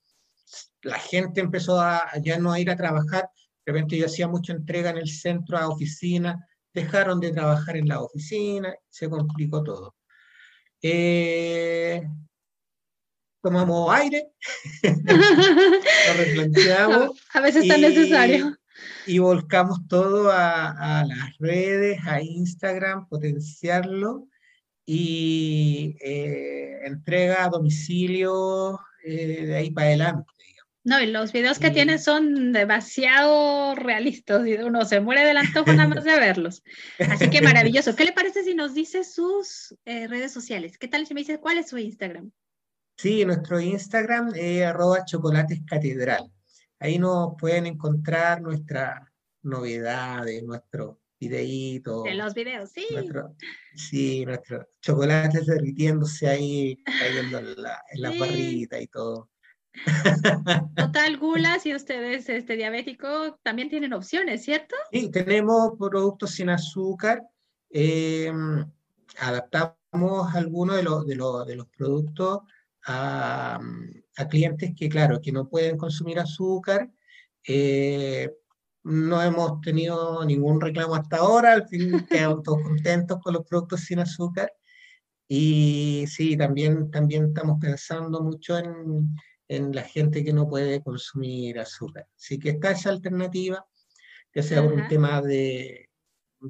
la 0.83 0.99
gente 0.99 1.40
empezó 1.40 1.81
a 1.81 2.09
ya 2.22 2.38
no 2.38 2.53
a 2.53 2.61
ir 2.61 2.70
a 2.70 2.77
trabajar, 2.77 3.29
de 3.64 3.72
repente 3.72 3.96
yo 3.99 4.07
hacía 4.07 4.29
mucha 4.29 4.53
entrega 4.53 4.90
en 4.90 4.99
el 4.99 5.09
centro 5.09 5.59
a 5.59 5.68
oficina, 5.68 6.46
dejaron 6.72 7.20
de 7.20 7.33
trabajar 7.33 7.77
en 7.77 7.88
la 7.88 8.01
oficina, 8.01 8.75
se 8.88 9.09
complicó 9.09 9.62
todo. 9.64 9.96
Eh, 10.83 12.03
tomamos 13.42 13.92
aire, 13.92 14.29
lo 14.83 16.14
replanteamos. 16.16 17.20
A 17.33 17.40
veces 17.40 17.64
es 17.64 17.68
tan 17.68 17.81
necesario 17.81 18.57
y 19.07 19.19
volcamos 19.19 19.87
todo 19.88 20.31
a, 20.33 21.05
las 21.07 21.38
redes, 21.38 21.99
a 22.07 22.21
Instagram, 22.21 23.09
potenciarlo 23.09 24.29
y 24.85 25.97
eh, 26.01 26.81
entrega 26.85 27.45
a 27.45 27.49
domicilio 27.49 28.79
eh, 29.05 29.47
de 29.47 29.57
ahí 29.57 29.71
para 29.71 29.88
adelante. 29.88 30.33
No, 30.87 31.01
y 31.01 31.07
los 31.07 31.33
videos 31.33 31.59
que 31.59 31.73
tienen 31.73 31.99
son 31.99 32.53
demasiado 32.53 33.75
realistas 33.75 34.47
y 34.47 34.55
uno 34.55 34.85
se 34.85 35.01
muere 35.01 35.25
del 35.25 35.37
antojo 35.37 35.73
nada 35.73 35.88
más 35.88 36.05
de 36.05 36.14
verlos. 36.21 36.62
Así 37.11 37.29
que 37.29 37.42
maravilloso. 37.42 37.97
¿Qué 37.97 38.05
le 38.05 38.12
parece 38.14 38.45
si 38.45 38.55
nos 38.55 38.73
dice 38.73 39.03
sus 39.03 39.75
eh, 39.85 40.07
redes 40.07 40.33
sociales? 40.33 40.79
¿Qué 40.79 40.87
tal 40.87 41.05
si 41.05 41.12
me 41.12 41.23
dice 41.23 41.40
cuál 41.40 41.59
es 41.59 41.71
su 41.71 41.79
Instagram? 41.79 42.31
Sí, 42.97 43.25
nuestro 43.25 43.61
Instagram 43.61 44.33
es 44.37 44.64
arroba 44.64 45.05
chocolatescatedral. 45.05 46.31
Ahí 46.79 46.99
nos 46.99 47.35
pueden 47.39 47.67
encontrar 47.67 48.43
nuestras 48.43 49.09
novedades, 49.43 50.43
nuestros 50.43 50.97
videitos. 51.19 52.05
De 52.05 52.15
los 52.15 52.35
videos, 52.35 52.71
sí. 52.71 52.87
sí, 53.75 54.27
nuestros 54.27 54.67
chocolates 54.81 55.47
derritiéndose 55.47 56.29
ahí, 56.29 56.77
cayendo 56.85 57.39
en 57.39 57.62
la, 57.62 57.83
en 57.91 58.19
barrita 58.19 58.81
y 58.81 58.87
todo. 58.89 59.31
Total 60.77 61.17
Gula, 61.19 61.59
si 61.59 61.75
ustedes 61.75 62.29
este 62.29 62.57
diabético, 62.57 63.39
también 63.43 63.69
tienen 63.69 63.93
opciones, 63.93 64.45
¿cierto? 64.45 64.75
Sí, 64.93 65.11
tenemos 65.11 65.73
productos 65.79 66.33
sin 66.33 66.51
azúcar. 66.51 67.23
Em, 67.71 68.65
adaptamos 69.19 70.35
algunos 70.35 70.77
de 70.77 70.83
los, 70.83 71.07
de, 71.07 71.17
los, 71.17 71.47
de 71.47 71.57
los 71.57 71.67
productos 71.69 72.41
a, 72.87 73.61
a, 74.16 74.29
clientes 74.29 74.72
que, 74.76 74.88
claro, 74.88 75.20
que 75.20 75.33
no 75.33 75.48
pueden 75.48 75.76
consumir 75.76 76.18
azúcar. 76.18 76.90
Eh, 77.46 78.31
no 78.85 79.22
hemos 79.22 79.61
tenido 79.61 80.24
ningún 80.24 80.61
reclamo 80.61 80.94
hasta 80.94 81.18
ahora, 81.18 81.52
al 81.52 81.68
fin 81.68 82.07
quedamos 82.11 82.42
todos 82.42 82.62
contentos 82.62 83.18
con 83.22 83.35
los 83.35 83.46
productos 83.46 83.81
sin 83.81 83.98
azúcar. 83.98 84.52
Y 85.29 86.05
sí, 86.09 86.37
también, 86.37 86.90
también 86.90 87.26
estamos 87.26 87.59
pensando 87.61 88.22
mucho 88.22 88.59
en, 88.59 89.11
en 89.48 89.74
la 89.74 89.83
gente 89.83 90.24
que 90.24 90.33
no 90.33 90.48
puede 90.48 90.83
consumir 90.83 91.59
azúcar. 91.59 92.07
Así 92.16 92.38
que 92.38 92.50
está 92.50 92.72
esa 92.72 92.90
alternativa, 92.90 93.66
ya 94.35 94.42
sea 94.42 94.62
por 94.62 94.72
un 94.72 94.88
tema 94.88 95.20
de, 95.22 95.86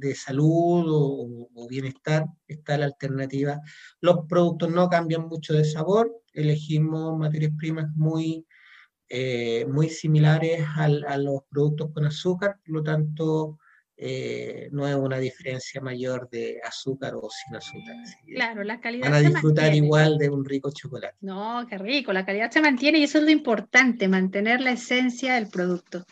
de 0.01 0.15
salud 0.15 0.85
o, 0.89 1.69
bienestar, 1.69 2.27
está 2.47 2.79
la 2.79 2.87
alternativa. 2.87 3.61
Los 4.01 4.27
productos 4.29 4.71
no 4.71 4.89
cambian 4.89 5.27
mucho 5.29 5.53
de 5.55 5.65
sabor, 5.65 6.13
elegimos 6.33 7.19
materias 7.19 7.53
primas 7.57 7.91
muy, 7.95 8.47
eh, 9.09 9.67
muy 9.67 9.89
similares 9.89 10.65
a 10.77 11.19
los 11.19 11.41
productos 11.51 11.91
con 11.93 12.07
azúcar, 12.07 12.59
por 12.65 12.75
lo 12.77 12.83
tanto 12.83 13.59
eh, 13.99 14.69
no 14.73 14.87
es 14.87 14.95
una 14.95 15.19
diferencia 15.19 15.81
mayor 15.81 16.29
de 16.29 16.61
azúcar 16.63 17.15
o 17.15 17.29
sin 17.31 17.57
azúcar. 17.57 17.97
Claro, 18.27 18.63
la 18.63 18.81
calidad. 18.81 19.11
Van 19.11 19.15
a 19.15 19.29
disfrutar 19.29 19.75
igual 19.75 20.19
de 20.19 20.29
un 20.29 20.45
rico 20.45 20.71
chocolate. 20.71 21.17
No, 21.21 21.67
qué 21.69 21.79
rico, 21.79 22.13
la 22.13 22.27
calidad 22.27 22.51
se 22.51 22.61
mantiene 22.61 22.99
y 22.99 23.05
eso 23.05 23.19
es 23.19 23.25
lo 23.25 23.31
importante, 23.31 24.09
mantener 24.09 24.61
la 24.61 24.73
esencia 24.73 25.35
del 25.35 25.49
producto. 25.49 26.05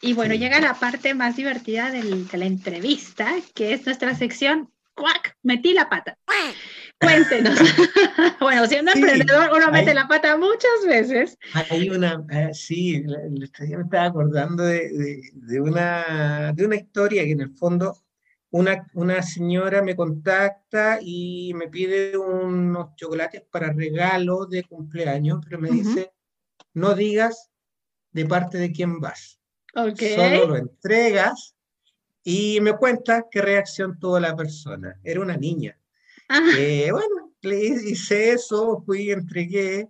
Y 0.00 0.12
bueno, 0.12 0.34
llega 0.34 0.60
la 0.60 0.74
parte 0.74 1.14
más 1.14 1.36
divertida 1.36 1.90
de 1.90 2.02
la 2.32 2.44
entrevista, 2.44 3.34
que 3.54 3.72
es 3.72 3.86
nuestra 3.86 4.14
sección 4.14 4.70
¡Cuac! 4.94 5.36
Metí 5.42 5.72
la 5.72 5.88
pata. 5.88 6.18
Cuéntenos. 7.02 7.58
bueno, 8.40 8.66
siendo 8.66 8.92
emprendedor, 8.92 9.50
uno 9.54 9.70
mete 9.70 9.92
la 9.94 10.08
pata 10.08 10.36
muchas 10.36 10.86
veces. 10.86 11.38
Hay 11.70 11.90
una, 11.90 12.24
eh, 12.30 12.50
sí, 12.52 13.04
me 13.04 13.44
estaba 13.44 14.06
acordando 14.06 14.62
de, 14.62 15.20
de, 15.32 15.60
una, 15.60 16.52
de 16.54 16.64
una 16.64 16.76
historia 16.76 17.24
que 17.24 17.32
en 17.32 17.40
el 17.40 17.50
fondo 17.56 17.96
una, 18.50 18.86
una 18.94 19.22
señora 19.22 19.82
me 19.82 19.96
contacta 19.96 20.98
y 21.00 21.52
me 21.54 21.68
pide 21.68 22.16
unos 22.16 22.94
chocolates 22.96 23.42
para 23.50 23.72
regalo 23.72 24.46
de 24.46 24.62
cumpleaños, 24.64 25.40
pero 25.44 25.58
me 25.58 25.70
dice, 25.70 26.12
no 26.74 26.94
digas 26.94 27.50
de 28.12 28.26
parte 28.26 28.58
de 28.58 28.72
quién 28.72 29.00
vas. 29.00 29.38
Okay. 29.74 30.14
Solo 30.14 30.48
lo 30.48 30.56
entregas 30.56 31.54
Y 32.24 32.60
me 32.60 32.76
cuenta 32.76 33.26
qué 33.30 33.40
reacción 33.40 33.98
tuvo 33.98 34.20
la 34.20 34.36
persona. 34.36 35.00
Era 35.02 35.20
una 35.20 35.36
niña. 35.36 35.76
Ah, 36.34 36.40
Eh, 36.50 36.88
bueno, 36.92 37.34
le 37.42 37.64
hice 37.66 38.32
eso, 38.32 38.82
fui, 38.86 39.10
entregué, 39.10 39.88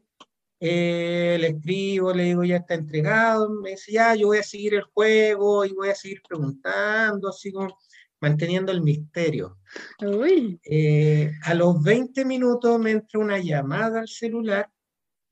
eh, 0.61 1.37
le 1.41 1.49
escribo, 1.49 2.13
le 2.13 2.25
digo, 2.25 2.45
ya 2.45 2.57
está 2.59 2.75
entregado, 2.75 3.51
me 3.51 3.71
dice, 3.71 3.93
ya, 3.93 4.15
yo 4.15 4.29
voy 4.29 4.39
a 4.39 4.43
seguir 4.43 4.75
el 4.75 4.83
juego 4.85 5.65
y 5.65 5.73
voy 5.73 5.91
a 5.91 5.95
seguir 5.95 6.23
preguntando, 6.29 7.29
así 7.29 7.53
como 7.53 7.79
manteniendo 8.21 8.73
el 8.73 8.83
misterio. 8.83 9.59
uy. 10.01 10.61
Eh, 10.65 11.31
a 11.45 11.55
los 11.55 11.83
20 11.83 12.25
minutos 12.25 12.79
me 12.81 12.93
entra 12.93 13.21
una 13.21 13.39
llamada 13.39 14.01
al 14.01 14.09
celular 14.09 14.69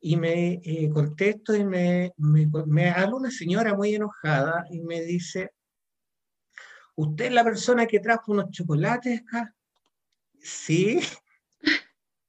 y 0.01 0.16
me 0.16 0.61
eh, 0.64 0.90
contesto 0.92 1.55
y 1.57 1.64
me, 1.64 2.12
me, 2.18 2.49
me 2.66 2.90
habla 2.90 3.16
una 3.16 3.31
señora 3.31 3.75
muy 3.75 3.94
enojada 3.94 4.64
y 4.70 4.81
me 4.81 5.03
dice, 5.03 5.51
¿usted 6.94 7.25
es 7.27 7.33
la 7.33 7.42
persona 7.44 7.87
que 7.87 7.99
trajo 7.99 8.31
unos 8.33 8.51
chocolates 8.53 9.20
acá? 9.23 9.57
Sí. 10.42 11.00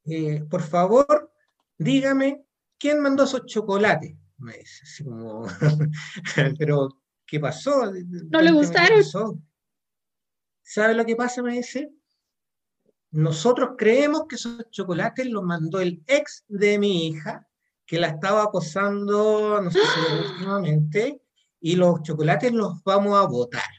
Eh, 0.05 0.43
por 0.49 0.61
favor, 0.61 1.31
dígame, 1.77 2.43
¿quién 2.77 3.01
mandó 3.01 3.23
esos 3.23 3.45
chocolates? 3.45 4.15
Me 4.37 4.57
dice, 4.57 4.81
así 4.83 5.03
como, 5.03 5.45
pero, 6.57 6.89
¿qué 7.25 7.39
pasó? 7.39 7.91
¿No 8.29 8.41
le 8.41 8.51
gustaron? 8.51 9.03
¿Sabe 10.63 10.95
lo 10.95 11.05
que 11.05 11.15
pasa? 11.15 11.43
Me 11.43 11.53
dice. 11.53 11.91
Nosotros 13.11 13.71
creemos 13.77 14.23
que 14.27 14.35
esos 14.35 14.69
chocolates 14.71 15.25
los 15.27 15.43
mandó 15.43 15.81
el 15.81 16.01
ex 16.07 16.45
de 16.47 16.79
mi 16.79 17.07
hija, 17.07 17.45
que 17.85 17.99
la 17.99 18.07
estaba 18.07 18.43
acosando, 18.43 19.61
no 19.61 19.69
sé 19.69 19.79
si 19.79 20.15
últimamente, 20.33 21.21
y 21.59 21.75
los 21.75 22.01
chocolates 22.03 22.53
los 22.53 22.81
vamos 22.83 23.17
a 23.17 23.27
botar. 23.27 23.69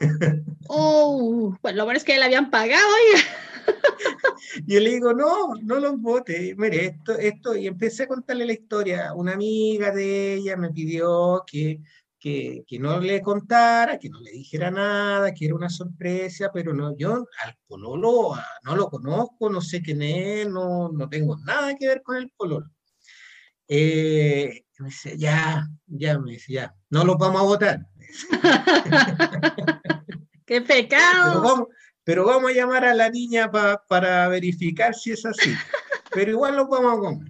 Oh, 0.68 1.56
pues 1.62 1.76
lo 1.76 1.84
bueno 1.84 1.96
es 1.96 2.02
que 2.02 2.18
le 2.18 2.24
habían 2.24 2.50
pagado, 2.50 2.84
oiga. 2.84 3.24
Yo 4.66 4.80
le 4.80 4.90
digo, 4.90 5.12
no, 5.12 5.54
no 5.62 5.80
los 5.80 6.00
bote, 6.00 6.54
mire, 6.56 6.86
esto, 6.86 7.12
esto, 7.12 7.56
y 7.56 7.66
empecé 7.66 8.04
a 8.04 8.08
contarle 8.08 8.46
la 8.46 8.52
historia. 8.52 9.12
Una 9.14 9.34
amiga 9.34 9.90
de 9.90 10.34
ella 10.34 10.56
me 10.56 10.70
pidió 10.70 11.44
que, 11.46 11.80
que, 12.18 12.64
que 12.66 12.78
no 12.78 13.00
le 13.00 13.20
contara, 13.20 13.98
que 13.98 14.08
no 14.08 14.20
le 14.20 14.30
dijera 14.30 14.70
nada, 14.70 15.32
que 15.32 15.46
era 15.46 15.54
una 15.54 15.68
sorpresa, 15.68 16.50
pero 16.52 16.72
no, 16.74 16.96
yo 16.96 17.26
al 17.44 17.56
pololo 17.66 18.34
no 18.64 18.76
lo 18.76 18.88
conozco, 18.88 19.50
no 19.50 19.60
sé 19.60 19.82
quién 19.82 20.02
es, 20.02 20.48
no, 20.48 20.90
no 20.90 21.08
tengo 21.08 21.36
nada 21.38 21.74
que 21.76 21.88
ver 21.88 22.02
con 22.02 22.16
el 22.16 22.30
pololo. 22.36 22.70
Eh, 23.68 24.64
me 24.78 24.88
dice, 24.88 25.16
ya, 25.18 25.66
ya, 25.86 26.18
me 26.18 26.32
dice, 26.32 26.52
ya, 26.52 26.74
no 26.90 27.04
los 27.04 27.16
vamos 27.18 27.40
a 27.40 27.44
votar. 27.44 27.86
¡Qué 30.46 30.60
Pero 30.60 30.66
pecado! 30.66 31.42
vamos, 31.42 31.68
pero 32.06 32.24
vamos 32.24 32.52
a 32.52 32.54
llamar 32.54 32.84
a 32.84 32.94
la 32.94 33.10
niña 33.10 33.50
pa- 33.50 33.82
para 33.88 34.28
verificar 34.28 34.94
si 34.94 35.10
es 35.10 35.26
así. 35.26 35.50
Pero 36.14 36.30
igual 36.30 36.56
los 36.56 36.68
vamos 36.68 36.92
a 36.96 37.00
comer. 37.00 37.28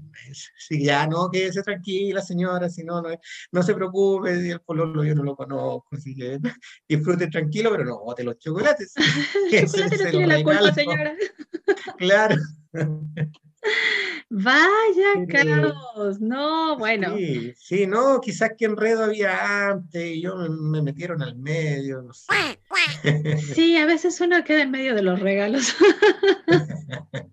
Si 0.59 0.85
ya 0.85 1.07
no, 1.07 1.31
quédese 1.31 1.63
tranquila, 1.63 2.21
señora, 2.21 2.69
si 2.69 2.85
no, 2.85 3.01
no, 3.01 3.09
no 3.51 3.63
se 3.63 3.75
preocupe, 3.75 4.51
el 4.51 4.61
pololo 4.61 5.03
yo 5.03 5.15
no 5.15 5.23
lo 5.25 5.35
conozco, 5.35 5.89
así 5.93 6.15
que 6.15 6.39
disfrute 6.89 7.27
tranquilo, 7.29 7.71
pero 7.71 7.85
no 7.85 7.99
bote 8.01 8.23
los 8.23 8.39
chocolates. 8.39 8.93
Chocolate 9.51 9.97
no 10.05 10.11
tiene 10.11 10.27
lo 10.27 10.37
la 10.39 10.45
culpa, 10.45 10.75
señora. 10.75 11.17
Claro. 11.97 12.37
Vaya, 14.31 15.13
Pero- 15.15 15.27
Carlos. 15.29 16.21
No, 16.21 16.77
bueno. 16.79 17.17
Sí, 17.17 17.53
sí, 17.57 17.87
no, 17.87 18.21
quizás 18.21 18.51
que 18.59 18.65
enredo 18.65 19.05
había 19.05 19.69
antes 19.69 20.05
y 20.17 20.21
yo 20.23 20.35
me, 20.37 20.49
me 20.49 20.83
metieron 20.83 21.23
al 21.23 21.37
medio, 21.37 22.03
no 22.03 22.13
sé. 22.13 22.27
Sí, 23.55 23.77
a 23.77 23.87
veces 23.87 24.21
uno 24.21 24.43
queda 24.45 24.63
en 24.63 24.71
medio 24.73 24.95
de 24.95 25.03
los 25.03 25.21
regalos. 25.21 25.75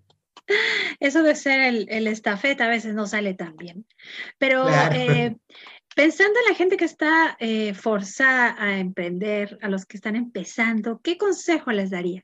Eso 1.00 1.22
de 1.22 1.34
ser 1.34 1.60
el, 1.60 1.86
el 1.90 2.06
estafeta 2.06 2.66
a 2.66 2.68
veces 2.68 2.94
no 2.94 3.06
sale 3.06 3.34
tan 3.34 3.56
bien. 3.56 3.86
Pero 4.38 4.66
Claro. 4.66 4.94
eh, 4.94 5.36
pensando 5.96 6.38
en 6.38 6.44
la 6.52 6.54
gente 6.56 6.76
que 6.76 6.84
está 6.84 7.36
eh, 7.40 7.72
forzada 7.74 8.54
a 8.58 8.78
emprender, 8.78 9.58
a 9.62 9.68
los 9.68 9.86
que 9.86 9.96
están 9.96 10.16
empezando, 10.16 11.00
¿qué 11.02 11.16
consejo 11.16 11.72
les 11.72 11.90
daría? 11.90 12.22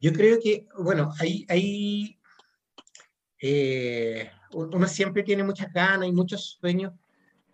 Yo 0.00 0.12
creo 0.12 0.38
que, 0.42 0.66
bueno, 0.78 1.12
hay, 1.20 1.44
hay 1.48 2.18
eh, 3.46 4.30
uno 4.54 4.86
siempre 4.88 5.22
tiene 5.22 5.44
muchas 5.44 5.70
ganas 5.70 6.08
y 6.08 6.12
muchos 6.12 6.56
sueños 6.58 6.94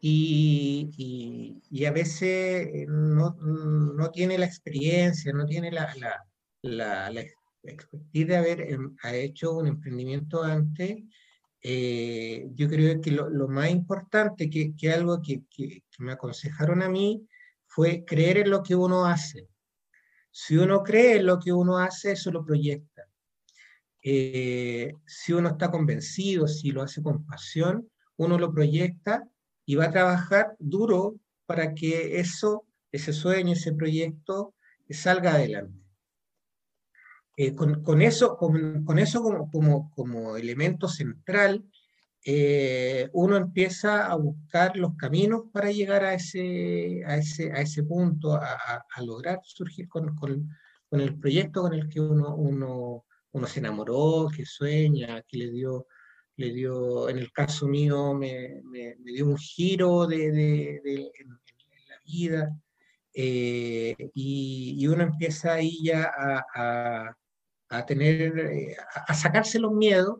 y, 0.00 1.84
a 1.84 1.90
veces 1.90 2.86
no, 2.86 4.10
tiene 4.12 4.38
la 4.38 4.46
experiencia, 4.46 5.32
no 5.32 5.46
tiene 5.46 5.72
la, 5.72 5.92
la, 6.62 7.12
expertise 7.64 8.28
de 8.28 8.36
haber 8.36 8.60
em, 8.60 8.96
hecho 9.12 9.52
un 9.52 9.66
emprendimiento 9.66 10.44
antes. 10.44 10.96
Eh, 11.60 12.46
yo 12.54 12.68
creo 12.68 13.00
que 13.00 13.10
lo, 13.10 13.48
más 13.48 13.70
importante, 13.70 14.48
que, 14.48 14.92
algo 14.92 15.20
que, 15.20 15.42
que 15.50 15.82
me 15.98 16.12
aconsejaron 16.12 16.82
a 16.82 16.88
mí, 16.88 17.26
fue 17.66 18.04
creer 18.04 18.38
en 18.38 18.50
lo 18.50 18.62
que 18.62 18.76
uno 18.76 19.06
hace. 19.06 19.48
Si 20.30 20.56
uno 20.56 20.84
cree 20.84 21.16
en 21.16 21.26
lo 21.26 21.40
que 21.40 21.52
uno 21.52 21.78
hace, 21.78 22.12
eso 22.12 22.30
lo 22.30 22.44
proyecta. 22.44 23.09
Eh, 24.02 24.94
si 25.06 25.32
uno 25.32 25.50
está 25.50 25.70
convencido, 25.70 26.48
si 26.48 26.70
lo 26.70 26.82
hace 26.82 27.02
con 27.02 27.24
pasión, 27.26 27.88
uno 28.16 28.38
lo 28.38 28.52
proyecta 28.52 29.28
y 29.66 29.74
va 29.74 29.86
a 29.86 29.90
trabajar 29.92 30.56
duro 30.58 31.16
para 31.46 31.74
que 31.74 32.18
eso, 32.18 32.64
ese 32.92 33.12
sueño, 33.12 33.52
ese 33.52 33.72
proyecto, 33.72 34.54
salga 34.88 35.34
adelante. 35.34 35.78
Eh, 37.36 37.54
con, 37.54 38.02
eso, 38.02 38.36
con, 38.36 38.98
eso 38.98 39.22
como, 39.22 39.50
como, 39.50 39.90
como 39.92 40.36
elemento 40.36 40.88
central, 40.88 41.64
eh, 42.24 43.08
uno 43.14 43.36
empieza 43.36 44.06
a 44.06 44.14
buscar 44.16 44.76
los 44.76 44.94
caminos 44.96 45.44
para 45.52 45.70
llegar 45.70 46.04
a 46.04 46.12
ese, 46.14 47.02
a 47.06 47.16
ese, 47.16 47.50
a 47.52 47.60
ese 47.62 47.82
punto, 47.82 48.34
a, 48.34 48.84
lograr 49.02 49.40
surgir 49.42 49.88
con, 49.88 50.14
con- 50.16 50.50
con 50.88 51.00
el 51.00 51.18
proyecto 51.18 51.62
con 51.62 51.72
el 51.72 51.88
que 51.88 52.00
uno, 52.00 52.34
uno, 52.34 53.04
uno 53.32 53.46
se 53.46 53.60
enamoró, 53.60 54.28
que 54.34 54.44
sueña, 54.44 55.22
que 55.26 55.36
le 55.38 55.50
dio, 55.50 55.86
le 56.36 56.52
dio 56.52 57.08
en 57.08 57.18
el 57.18 57.30
caso 57.32 57.66
mío, 57.66 58.14
me, 58.14 58.60
me- 58.64 58.96
me 58.96 59.12
dio 59.12 59.26
un 59.26 59.36
giro 59.38 60.06
de, 60.06 60.80
en, 60.84 61.28
la 61.88 61.96
vida, 62.04 62.56
eh, 63.14 63.94
y, 64.14 64.76
y 64.78 64.86
uno 64.86 65.02
empieza 65.02 65.54
ahí 65.54 65.78
ya 65.84 66.10
a, 66.16 67.14
a- 67.68 67.86
tener, 67.86 68.38
eh, 68.38 68.76
a, 68.94 69.12
a 69.12 69.14
sacarse 69.14 69.58
los 69.60 69.72
miedos, 69.72 70.18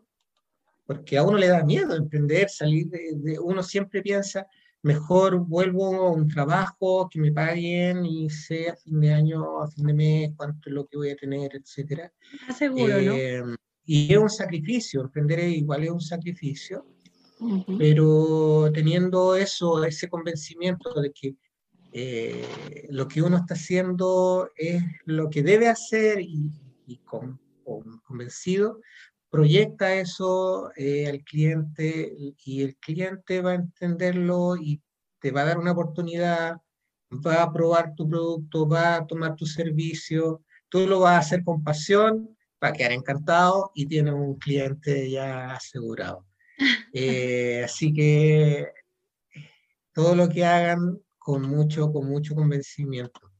porque 0.86 1.18
a 1.18 1.22
uno 1.24 1.36
le 1.38 1.48
da 1.48 1.64
miedo 1.64 1.94
emprender, 1.96 2.48
salir 2.48 2.88
de- 2.88 3.38
uno 3.40 3.62
siempre 3.62 4.02
piensa, 4.02 4.46
mejor 4.82 5.38
vuelvo 5.38 5.94
a 6.06 6.10
un 6.12 6.28
trabajo 6.28 7.08
que 7.10 7.20
me 7.20 7.32
paguen 7.32 8.06
y 8.06 8.30
sé 8.30 8.70
a 8.70 8.76
fin 8.76 9.00
de 9.00 9.12
año, 9.12 9.62
a 9.62 9.68
fin 9.70 9.86
de 9.86 9.94
mes, 9.94 10.30
cuánto 10.36 10.68
es 10.68 10.74
lo 10.74 10.86
que 10.86 10.96
voy 10.96 11.10
a 11.10 11.16
tener, 11.16 11.54
etcétera. 11.54 12.12
Seguro, 12.56 13.00
¿no? 13.02 13.14
Eh, 13.14 13.42
y 13.84 14.12
es 14.12 14.18
un 14.18 14.30
sacrificio, 14.30 15.02
emprender 15.02 15.40
igual 15.48 15.84
es 15.84 15.90
un 15.90 16.00
sacrificio, 16.00 16.86
Ujú. 17.40 17.76
pero 17.78 18.70
teniendo 18.72 19.34
eso, 19.36 19.82
ese 19.84 20.08
convencimiento 20.08 21.00
de 21.00 21.12
que 21.12 21.36
eh, 21.92 22.86
lo 22.90 23.08
que 23.08 23.20
uno 23.20 23.36
está 23.38 23.54
haciendo 23.54 24.48
es 24.56 24.82
lo 25.06 25.28
que 25.28 25.42
debe 25.42 25.68
hacer 25.68 26.20
y, 26.20 26.50
y 26.86 26.98
con, 26.98 27.40
con- 27.64 27.98
convencido, 28.00 28.80
proyecta 29.30 29.94
eso 29.94 30.72
eh, 30.76 31.08
al 31.08 31.22
cliente 31.22 32.34
y 32.44 32.62
el 32.62 32.76
cliente 32.76 33.40
va 33.40 33.52
a 33.52 33.54
entenderlo 33.54 34.56
y 34.56 34.82
te 35.20 35.30
va 35.30 35.42
a 35.42 35.44
dar 35.46 35.58
una 35.58 35.72
oportunidad, 35.72 36.56
va 37.12 37.42
a 37.42 37.52
probar 37.52 37.94
tu 37.94 38.08
producto, 38.08 38.68
va 38.68 38.96
a 38.96 39.06
tomar 39.06 39.36
tu 39.36 39.46
servicio, 39.46 40.42
tú 40.68 40.86
lo 40.86 41.00
vas 41.00 41.14
a 41.14 41.18
hacer 41.18 41.44
con 41.44 41.62
pasión, 41.62 42.36
va 42.62 42.68
a 42.68 42.72
quedar 42.72 42.92
encantado 42.92 43.70
y 43.74 43.86
tiene 43.86 44.12
un 44.12 44.36
cliente 44.36 45.10
ya 45.10 45.52
asegurado. 45.52 46.26
Eh, 46.92 47.62
así 47.64 47.92
que 47.92 48.66
todo 49.94 50.14
lo 50.14 50.28
que 50.28 50.44
hagan 50.44 51.00
con 51.18 51.42
mucho, 51.42 51.92
con 51.92 52.06
mucho 52.06 52.34
convencimiento. 52.34 53.32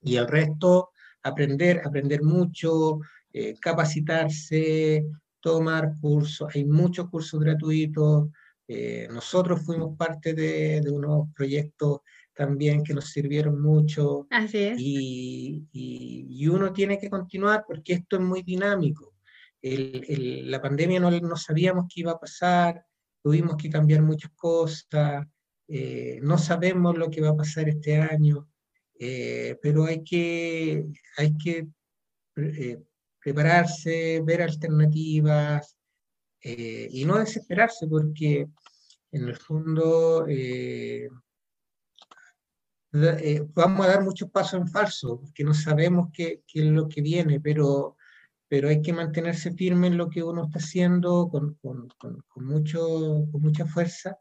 Y 0.00 0.16
el 0.16 0.28
resto, 0.28 0.92
aprender, 1.22 1.82
aprender 1.84 2.22
mucho, 2.22 3.00
eh, 3.38 3.54
capacitarse, 3.60 5.04
tomar 5.40 5.92
cursos. 6.00 6.48
Hay 6.54 6.64
muchos 6.64 7.08
cursos 7.10 7.38
gratuitos. 7.40 8.28
Eh, 8.66 9.08
nosotros 9.10 9.64
fuimos 9.64 9.96
parte 9.96 10.34
de, 10.34 10.80
de 10.80 10.90
unos 10.90 11.28
proyectos 11.34 12.00
también 12.34 12.82
que 12.84 12.94
nos 12.94 13.06
sirvieron 13.10 13.60
mucho 13.60 14.26
Así 14.30 14.58
es. 14.58 14.78
y, 14.78 15.66
y- 15.72 16.26
y 16.30 16.46
uno 16.48 16.72
tiene 16.72 16.98
que 16.98 17.08
continuar 17.10 17.64
porque 17.66 17.94
esto 17.94 18.16
es 18.16 18.22
muy 18.22 18.42
dinámico. 18.42 19.14
El- 19.62 20.04
el- 20.08 20.50
la 20.50 20.60
pandemia 20.60 21.00
no, 21.00 21.10
no 21.10 21.36
sabíamos 21.36 21.86
qué 21.92 22.00
iba 22.02 22.12
a 22.12 22.18
pasar, 22.20 22.84
tuvimos 23.22 23.56
que 23.56 23.70
cambiar 23.70 24.02
muchas 24.02 24.30
cosas, 24.36 25.26
eh, 25.68 26.18
no 26.22 26.38
sabemos 26.38 26.96
lo 26.96 27.10
que 27.10 27.20
va 27.20 27.30
a 27.30 27.36
pasar 27.36 27.68
este 27.68 27.96
año. 27.98 28.48
eh, 29.00 29.56
pero 29.62 29.84
hay 29.84 30.02
que, 30.02 30.84
hay 31.16 31.36
que 31.38 31.68
eh, 32.36 32.78
prepararse, 33.20 34.20
ver 34.24 34.42
alternativas 34.42 35.76
y 36.40 37.04
no 37.04 37.18
desesperarse 37.18 37.86
porque 37.88 38.48
en 39.10 39.28
el 39.28 39.36
fondo 39.36 40.26
vamos 43.54 43.86
a 43.86 43.88
dar 43.88 44.02
muchos 44.04 44.30
pasos 44.30 44.60
en 44.60 44.68
falso, 44.68 45.20
porque 45.20 45.44
no 45.44 45.52
sabemos 45.52 46.08
qué, 46.12 46.42
qué, 46.46 46.60
es 46.60 46.66
lo 46.66 46.88
que 46.88 47.02
viene, 47.02 47.40
pero 47.40 47.96
pero 48.48 48.68
hay 48.68 48.80
que 48.82 48.92
mantenerse 48.92 49.52
firme 49.52 49.88
en 49.88 49.98
lo 49.98 50.08
que 50.08 50.22
uno 50.22 50.44
está 50.44 50.58
haciendo 50.58 51.28
con, 51.28 51.54
con, 51.60 51.88
con, 51.98 52.44
mucho, 52.44 53.26
con 53.30 53.42
mucha 53.42 53.66
fuerza 53.66 54.18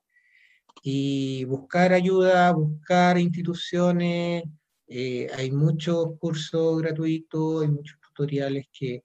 y 0.84 1.46
buscar 1.46 1.94
ayuda, 1.94 2.52
buscar 2.52 3.18
instituciones. 3.18 4.44
Eh, 4.88 5.30
hay 5.36 5.52
muchos 5.52 6.18
cursos 6.20 6.82
gratuitos, 6.82 7.64
hay 7.64 7.70
muchos 7.70 7.98
que, 8.26 9.04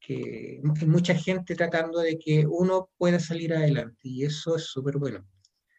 que 0.00 0.60
hay 0.80 0.86
mucha 0.86 1.14
gente 1.14 1.54
tratando 1.54 2.00
de 2.00 2.18
que 2.18 2.46
uno 2.46 2.90
pueda 2.96 3.20
salir 3.20 3.52
adelante 3.54 4.00
y 4.02 4.24
eso 4.24 4.56
es 4.56 4.64
súper 4.64 4.98
bueno. 4.98 5.26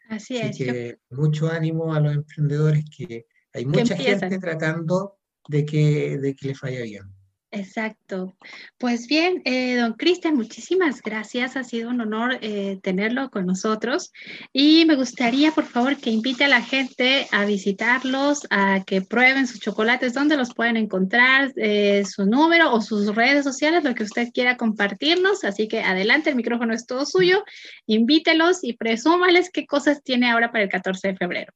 Así, 0.10 0.38
es. 0.38 0.58
Que 0.58 0.98
mucho 1.10 1.50
ánimo 1.50 1.94
a 1.94 2.00
los 2.00 2.14
emprendedores 2.14 2.86
que 2.96 3.26
hay 3.54 3.66
mucha 3.66 3.96
gente 3.96 4.38
tratando 4.38 5.18
de 5.48 5.66
que, 5.66 6.18
de 6.18 6.36
que 6.36 6.48
le 6.50 6.56
vaya 6.62 6.84
bien. 6.84 7.15
Exacto. 7.56 8.36
Pues 8.78 9.08
bien, 9.08 9.42
eh, 9.46 9.78
don 9.78 9.94
Cristian, 9.94 10.36
muchísimas 10.36 11.02
gracias. 11.02 11.56
Ha 11.56 11.64
sido 11.64 11.90
un 11.90 12.02
honor 12.02 12.38
eh, 12.42 12.80
tenerlo 12.84 13.30
con 13.30 13.46
nosotros. 13.46 14.12
Y 14.52 14.84
me 14.84 14.98
gustaría, 14.98 15.54
por 15.54 15.64
favor, 15.64 15.96
que 15.96 16.10
invite 16.10 16.44
a 16.44 16.50
la 16.50 16.62
gente 16.62 17.28
a 17.32 17.46
visitarlos, 17.46 18.46
a 18.50 18.84
que 18.86 19.02
prueben 19.02 19.48
sus 19.48 19.62
chocolates, 19.62 20.14
dónde 20.14 20.36
los 20.36 20.54
pueden 20.54 20.76
encontrar, 20.76 21.54
eh, 21.56 22.04
su 22.06 22.26
número 22.26 22.74
o 22.74 22.82
sus 22.82 23.16
redes 23.16 23.46
sociales, 23.46 23.86
lo 23.86 23.96
que 23.96 24.04
usted 24.04 24.34
quiera 24.34 24.58
compartirnos. 24.58 25.46
Así 25.46 25.70
que 25.70 25.80
adelante, 25.80 26.32
el 26.32 26.36
micrófono 26.36 26.74
es 26.74 26.86
todo 26.86 27.06
suyo. 27.06 27.46
Invítelos 27.86 28.66
y 28.66 28.74
presúmales 28.74 29.50
qué 29.50 29.66
cosas 29.66 30.04
tiene 30.04 30.30
ahora 30.30 30.52
para 30.52 30.66
el 30.66 30.70
14 30.70 31.08
de 31.08 31.16
febrero. 31.16 31.54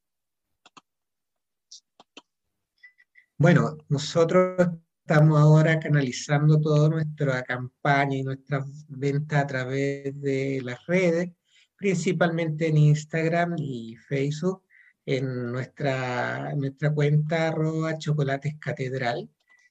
Bueno, 3.37 3.77
nosotros 3.89 4.69
estamos 5.09 5.39
ahora 5.39 5.79
canalizando 5.79 6.61
toda 6.61 6.87
nuestra 6.87 7.41
campaña 7.41 8.15
y 8.15 8.21
nuestra 8.21 8.63
venta 8.89 9.39
a 9.39 9.47
través 9.47 10.21
de 10.21 10.61
las 10.63 10.85
redes, 10.85 11.31
principalmente 11.75 12.67
en 12.67 12.77
Instagram 12.77 13.55
y 13.57 13.95
Facebook, 14.07 14.61
en 15.07 15.51
nuestra, 15.51 16.53
nuestra 16.55 16.93
cuenta 16.93 17.47
arroba 17.47 17.97
chocolatescatedral. 17.97 19.27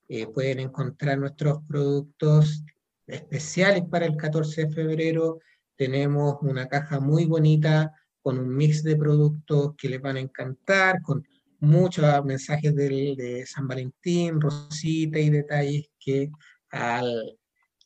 Eh, 0.08 0.26
pueden 0.26 0.58
encontrar 0.58 1.18
nuestros 1.18 1.62
productos 1.68 2.64
especiales 3.06 3.84
para 3.88 4.06
el 4.06 4.16
14 4.16 4.66
de 4.66 4.72
febrero. 4.72 5.38
Tenemos 5.76 6.38
una 6.40 6.66
caja 6.66 6.98
muy 6.98 7.26
bonita 7.26 7.92
con 8.22 8.40
un 8.40 8.56
mix 8.56 8.82
de 8.82 8.96
productos 8.96 9.76
que 9.76 9.88
les 9.88 10.00
van 10.00 10.16
a 10.16 10.20
encantar, 10.20 11.00
con 11.00 11.24
muchos 11.60 12.24
mensajes 12.24 12.74
de 12.74 13.44
San 13.46 13.66
Valentín, 13.66 14.40
Rosita 14.40 15.18
y 15.18 15.30
detalles 15.30 15.90
que 15.98 16.30
al, 16.70 17.38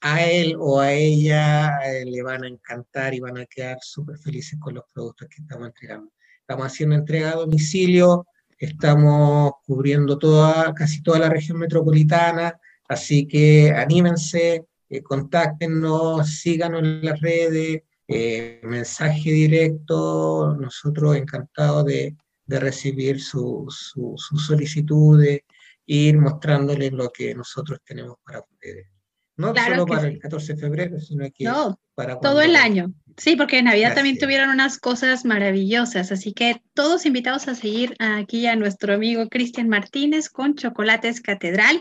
a 0.02 0.22
él 0.22 0.56
o 0.58 0.80
a 0.80 0.92
ella 0.92 1.78
eh, 1.85 2.04
le 2.04 2.22
van 2.22 2.44
a 2.44 2.48
encantar 2.48 3.14
y 3.14 3.20
van 3.20 3.38
a 3.38 3.46
quedar 3.46 3.78
súper 3.80 4.18
felices 4.18 4.58
con 4.61 4.74
los 4.74 4.85
productos 4.92 5.28
que 5.28 5.42
estamos 5.42 5.68
entregando. 5.68 6.12
Estamos 6.40 6.66
haciendo 6.66 6.96
entrega 6.96 7.30
a 7.30 7.37
domicilio, 7.37 8.26
estamos 8.58 9.52
cubriendo 9.64 10.18
toda, 10.18 10.74
casi 10.74 11.02
toda 11.02 11.20
la 11.20 11.28
región 11.30 11.58
metropolitana, 11.58 12.58
así 12.88 13.28
que 13.28 13.70
anímense, 13.70 14.66
eh, 14.90 15.02
contáctenos, 15.02 16.28
síganos 16.40 16.82
en 16.82 17.04
las 17.04 17.20
redes, 17.20 17.82
eh, 18.08 18.61
mensaje 18.64 19.30
directo, 19.30 20.56
nosotros 20.58 21.16
encantados 21.16 21.87
de, 21.87 22.16
de 22.46 22.61
recibir 22.61 23.20
sus 23.20 23.92
su, 23.92 24.14
su 24.16 24.37
solicitudes, 24.37 25.42
ir 25.87 26.18
mostrándoles 26.18 26.92
lo 26.92 27.11
que 27.11 27.35
nosotros 27.35 27.81
tenemos 27.85 28.16
para 28.24 28.40
ustedes. 28.40 28.87
No 29.37 29.55
solo 29.55 29.87
para 29.87 30.09
el 30.09 30.18
14 30.18 30.55
de 30.55 30.61
febrero, 30.61 31.00
sino 31.00 31.24
que 31.35 31.50
para 31.94 32.20
todo 32.20 32.42
el 32.42 32.55
año. 32.55 32.92
Sí, 33.18 33.37
porque 33.37 33.59
en 33.59 33.66
Navidad 33.66 33.94
también 33.94 34.18
tuvieron 34.18 34.48
unas 34.48 34.78
cosas 34.78 35.24
maravillosas, 35.24 36.12
así 36.12 36.33
que 36.33 36.62
todos 36.74 37.05
invitados 37.05 37.48
a 37.48 37.55
seguir 37.55 37.94
aquí 37.98 38.46
a 38.46 38.57
nuestro 38.57 38.94
amigo 38.94 39.28
Cristian 39.28 39.68
Martínez 39.68 40.31
con 40.31 40.55
Chocolates 40.55 41.20
Catedral. 41.20 41.81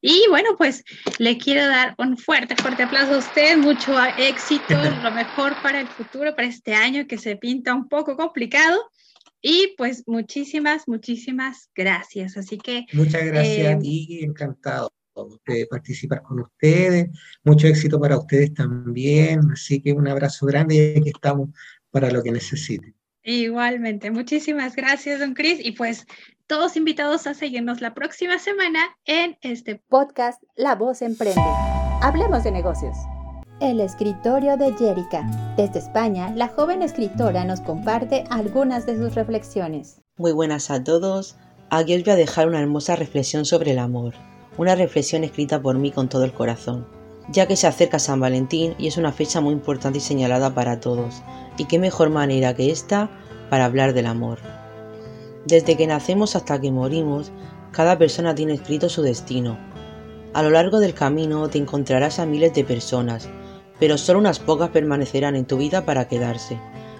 Y 0.00 0.22
bueno, 0.28 0.50
pues 0.56 0.84
le 1.18 1.36
quiero 1.38 1.66
dar 1.66 1.94
un 1.98 2.16
fuerte, 2.16 2.54
fuerte 2.56 2.84
aplauso 2.84 3.14
a 3.14 3.18
usted, 3.18 3.56
mucho 3.56 3.96
éxito, 4.18 4.74
lo 5.02 5.10
mejor 5.10 5.54
para 5.62 5.80
el 5.80 5.88
futuro, 5.88 6.34
para 6.36 6.46
este 6.46 6.74
año 6.74 7.06
que 7.06 7.18
se 7.18 7.36
pinta 7.36 7.74
un 7.74 7.88
poco 7.88 8.16
complicado. 8.16 8.78
Y 9.40 9.74
pues 9.76 10.04
muchísimas, 10.06 10.88
muchísimas 10.88 11.70
gracias. 11.74 12.36
Así 12.36 12.58
que... 12.58 12.86
Muchas 12.92 13.24
gracias 13.24 13.66
a 13.66 13.72
eh, 13.72 13.78
ti, 13.80 14.20
encantado 14.22 14.92
de 15.46 15.66
participar 15.66 16.22
con 16.22 16.40
ustedes. 16.40 17.08
Mucho 17.44 17.66
éxito 17.66 18.00
para 18.00 18.18
ustedes 18.18 18.54
también. 18.54 19.40
Así 19.52 19.80
que 19.80 19.92
un 19.92 20.08
abrazo 20.08 20.46
grande 20.46 20.76
y 20.76 21.00
aquí 21.00 21.10
estamos 21.10 21.50
para 21.90 22.10
lo 22.10 22.22
que 22.22 22.32
necesiten. 22.32 22.94
Igualmente, 23.22 24.10
muchísimas 24.10 24.74
gracias, 24.74 25.20
don 25.20 25.34
Cris. 25.34 25.64
Y 25.64 25.72
pues 25.72 26.06
todos 26.46 26.76
invitados 26.76 27.26
a 27.26 27.34
seguirnos 27.34 27.80
la 27.80 27.94
próxima 27.94 28.38
semana 28.38 28.80
en 29.04 29.36
este 29.42 29.76
podcast 29.88 30.42
La 30.56 30.74
Voz 30.74 31.02
Emprende. 31.02 31.40
Hablemos 32.00 32.44
de 32.44 32.52
negocios. 32.52 32.96
El 33.60 33.80
escritorio 33.80 34.56
de 34.56 34.72
Jerica. 34.74 35.28
Desde 35.56 35.80
España, 35.80 36.32
la 36.36 36.46
joven 36.46 36.80
escritora 36.80 37.44
nos 37.44 37.60
comparte 37.60 38.22
algunas 38.30 38.86
de 38.86 38.96
sus 38.96 39.16
reflexiones. 39.16 40.00
Muy 40.16 40.30
buenas 40.30 40.70
a 40.70 40.84
todos. 40.84 41.34
Aquí 41.68 41.96
os 41.96 42.04
voy 42.04 42.12
a 42.12 42.16
dejar 42.16 42.46
una 42.46 42.60
hermosa 42.60 42.94
reflexión 42.94 43.44
sobre 43.44 43.72
el 43.72 43.80
amor. 43.80 44.14
Una 44.58 44.76
reflexión 44.76 45.24
escrita 45.24 45.60
por 45.60 45.76
mí 45.76 45.90
con 45.90 46.08
todo 46.08 46.22
el 46.22 46.32
corazón. 46.32 46.86
Ya 47.32 47.48
que 47.48 47.56
se 47.56 47.66
acerca 47.66 47.98
San 47.98 48.20
Valentín 48.20 48.76
y 48.78 48.86
es 48.86 48.96
una 48.96 49.10
fecha 49.10 49.40
muy 49.40 49.54
importante 49.54 49.98
y 49.98 50.02
señalada 50.02 50.54
para 50.54 50.78
todos. 50.78 51.20
Y 51.56 51.64
qué 51.64 51.80
mejor 51.80 52.10
manera 52.10 52.54
que 52.54 52.70
esta 52.70 53.10
para 53.50 53.64
hablar 53.64 53.92
del 53.92 54.06
amor. 54.06 54.38
Desde 55.46 55.76
que 55.76 55.88
nacemos 55.88 56.36
hasta 56.36 56.60
que 56.60 56.70
morimos, 56.70 57.32
cada 57.72 57.98
persona 57.98 58.36
tiene 58.36 58.54
escrito 58.54 58.88
su 58.88 59.02
destino. 59.02 59.58
A 60.32 60.44
lo 60.44 60.50
largo 60.50 60.78
del 60.78 60.94
camino 60.94 61.48
te 61.48 61.58
encontrarás 61.58 62.20
a 62.20 62.26
miles 62.26 62.54
de 62.54 62.62
personas, 62.62 63.28
pero 63.78 63.98
solo 63.98 64.18
unas 64.18 64.38
pocas 64.38 64.70
permanecerán 64.70 65.36
en 65.36 65.44
tu 65.44 65.56
vida 65.56 65.84
para 65.84 66.08
quedarse, 66.08 66.58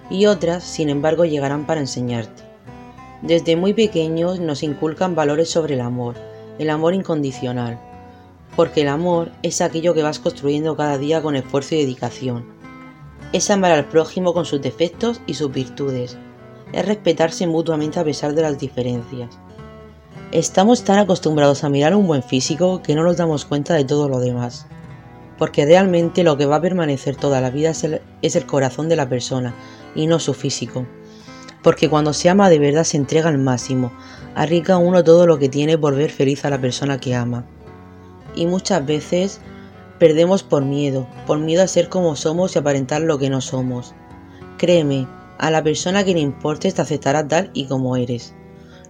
y 0.09 0.25
otras, 0.25 0.63
sin 0.63 0.89
embargo, 0.89 1.25
llegarán 1.25 1.65
para 1.65 1.81
enseñarte. 1.81 2.43
Desde 3.21 3.55
muy 3.55 3.73
pequeños 3.73 4.39
nos 4.39 4.63
inculcan 4.63 5.15
valores 5.15 5.49
sobre 5.49 5.75
el 5.75 5.81
amor, 5.81 6.15
el 6.57 6.69
amor 6.69 6.93
incondicional, 6.93 7.79
porque 8.55 8.81
el 8.81 8.87
amor 8.87 9.31
es 9.43 9.61
aquello 9.61 9.93
que 9.93 10.03
vas 10.03 10.19
construyendo 10.19 10.75
cada 10.75 10.97
día 10.97 11.21
con 11.21 11.35
esfuerzo 11.35 11.75
y 11.75 11.79
dedicación. 11.79 12.45
Es 13.33 13.51
amar 13.51 13.71
al 13.71 13.85
prójimo 13.85 14.33
con 14.33 14.45
sus 14.45 14.61
defectos 14.61 15.21
y 15.27 15.33
sus 15.33 15.51
virtudes, 15.51 16.17
es 16.71 16.85
respetarse 16.85 17.45
mutuamente 17.45 17.99
a 17.99 18.03
pesar 18.03 18.33
de 18.33 18.41
las 18.41 18.57
diferencias. 18.57 19.37
Estamos 20.31 20.83
tan 20.83 20.99
acostumbrados 20.99 21.63
a 21.63 21.69
mirar 21.69 21.95
un 21.95 22.07
buen 22.07 22.23
físico 22.23 22.81
que 22.81 22.95
no 22.95 23.03
nos 23.03 23.17
damos 23.17 23.45
cuenta 23.45 23.73
de 23.73 23.83
todo 23.83 24.07
lo 24.07 24.19
demás 24.19 24.67
porque 25.39 25.65
realmente 25.65 26.23
lo 26.23 26.37
que 26.37 26.45
va 26.45 26.57
a 26.57 26.61
permanecer 26.61 27.15
toda 27.15 27.39
la 27.39 27.49
vida 27.49 27.71
es 27.71 28.35
el, 28.35 28.45
corazón 28.45 28.89
de 28.89 28.97
la 28.97 29.07
persona 29.07 29.55
y 29.95 30.05
no 30.05 30.19
su 30.19 30.33
físico. 30.33 30.85
Porque 31.63 31.89
cuando 31.89 32.13
se 32.13 32.29
ama 32.29 32.49
de 32.49 32.59
verdad 32.59 32.83
se 32.83 32.97
entrega 32.97 33.29
al 33.29 33.37
máximo, 33.37 33.91
arriesga 34.35 34.77
uno 34.77 35.03
todo 35.03 35.25
lo 35.25 35.39
que 35.39 35.49
tiene 35.49 35.77
por 35.77 35.95
ver 35.95 36.11
feliz 36.11 36.43
a 36.43 36.49
la 36.49 36.59
persona 36.59 36.99
que 36.99 37.15
ama. 37.15 37.45
Y 38.35 38.47
muchas 38.47 38.85
veces 38.85 39.39
perdemos 39.97 40.43
por 40.43 40.63
miedo, 40.63 41.07
por 41.25 41.39
miedo 41.39 41.63
a 41.63 41.67
ser 41.67 41.87
como 41.87 42.15
somos 42.17 42.55
y 42.55 42.59
aparentar 42.59 43.01
lo 43.01 43.17
que 43.17 43.29
no 43.29 43.39
somos. 43.39 43.95
Créeme, 44.57 45.07
a 45.37 45.51
la 45.51 45.63
persona 45.63 46.03
que 46.03 46.13
le 46.13 46.19
importes 46.19 46.75
te 46.75 46.81
aceptará 46.81 47.25
tal 47.25 47.49
y 47.53 47.65
como 47.65 47.95
eres. 47.95 48.35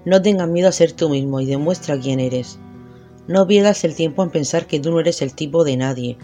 No 0.04 0.20
tengas 0.22 0.48
miedo 0.48 0.68
a 0.68 0.72
ser 0.72 0.94
tú 0.94 1.10
mismo 1.10 1.40
y 1.42 1.46
demuestra 1.46 2.00
quién 2.00 2.20
eres. 2.20 2.58
No 3.30 3.46
pierdas 3.46 3.84
el 3.84 3.94
tiempo 3.94 4.24
en 4.24 4.32
pensar 4.32 4.66
que 4.66 4.80
tú 4.80 4.90
no 4.90 5.00
eres 5.00 5.22
el 5.22 5.36
tipo 5.36 5.64
de 5.64 5.78
nadie, 5.78 6.18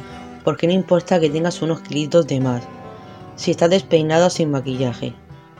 porque 0.43 0.65
no 0.65 0.73
importa 0.73 1.19
que 1.19 1.29
tengas 1.29 1.61
unos 1.61 1.81
kilitos 1.81 2.25
de 2.25 2.39
más, 2.39 2.63
si 3.35 3.51
estás 3.51 3.69
despeinado 3.69 4.31
sin 4.31 4.49
maquillaje, 4.49 5.13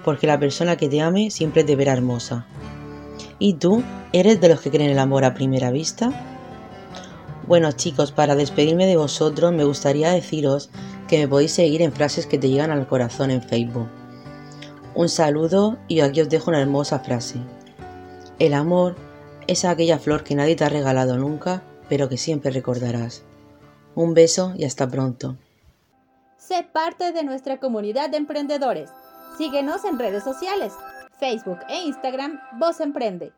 porque 0.04 0.26
la 0.26 0.40
persona 0.40 0.76
que 0.76 0.90
te 0.90 1.02
ame 1.02 1.30
siempre 1.30 1.64
te 1.64 1.76
verá 1.76 1.94
hermosa. 1.94 2.48
¿Y 3.38 3.54
tú? 3.54 3.84
¿Eres 4.12 4.42
de 4.42 4.50
los 4.50 4.60
que 4.60 4.72
creen 4.72 4.90
el 4.90 4.98
amor 4.98 5.24
a 5.24 5.36
primera 5.36 5.70
vista? 5.70 6.10
Bueno 7.46 7.72
chicos, 7.74 8.12
para 8.12 8.36
despedirme 8.36 8.88
de 8.88 8.98
vosotros 8.98 9.54
me 9.54 9.66
gustaría 9.66 10.10
deciros 10.14 10.72
que 11.08 11.20
me 11.20 11.28
podéis 11.28 11.52
seguir 11.52 11.84
en 11.84 11.94
frases 11.94 12.26
que 12.26 12.40
te 12.40 12.50
llegan 12.50 12.72
al 12.72 12.88
corazón 12.88 13.30
en 13.30 13.44
Facebook. 13.44 13.88
Un 14.96 15.10
saludo 15.10 15.78
y 15.88 16.00
aquí 16.00 16.22
os 16.22 16.30
dejo 16.30 16.50
una 16.50 16.62
hermosa 16.62 17.02
frase. 17.02 17.38
El 18.40 18.56
amor 18.56 19.05
es 19.48 19.66
aquella 19.66 20.00
flor 20.00 20.24
que 20.24 20.36
nadie 20.36 20.56
te 20.56 20.64
ha 20.64 20.70
regalado 20.70 21.18
nunca, 21.18 21.64
pero 21.90 22.10
que 22.10 22.18
siempre 22.18 22.52
recordarás. 22.52 23.24
Un 23.96 24.14
beso 24.14 24.54
y 24.58 24.66
hasta 24.66 24.88
pronto. 24.88 25.38
Sé 26.38 26.64
parte 26.64 27.12
de 27.12 27.24
nuestra 27.24 27.60
comunidad 27.60 28.10
de 28.10 28.18
emprendedores. 28.18 28.90
Síguenos 29.38 29.84
en 29.86 30.00
redes 30.00 30.24
sociales, 30.24 30.74
Facebook 31.20 31.60
e 31.70 31.84
Instagram, 31.84 32.40
Voz 32.60 32.80
Emprende. 32.80 33.32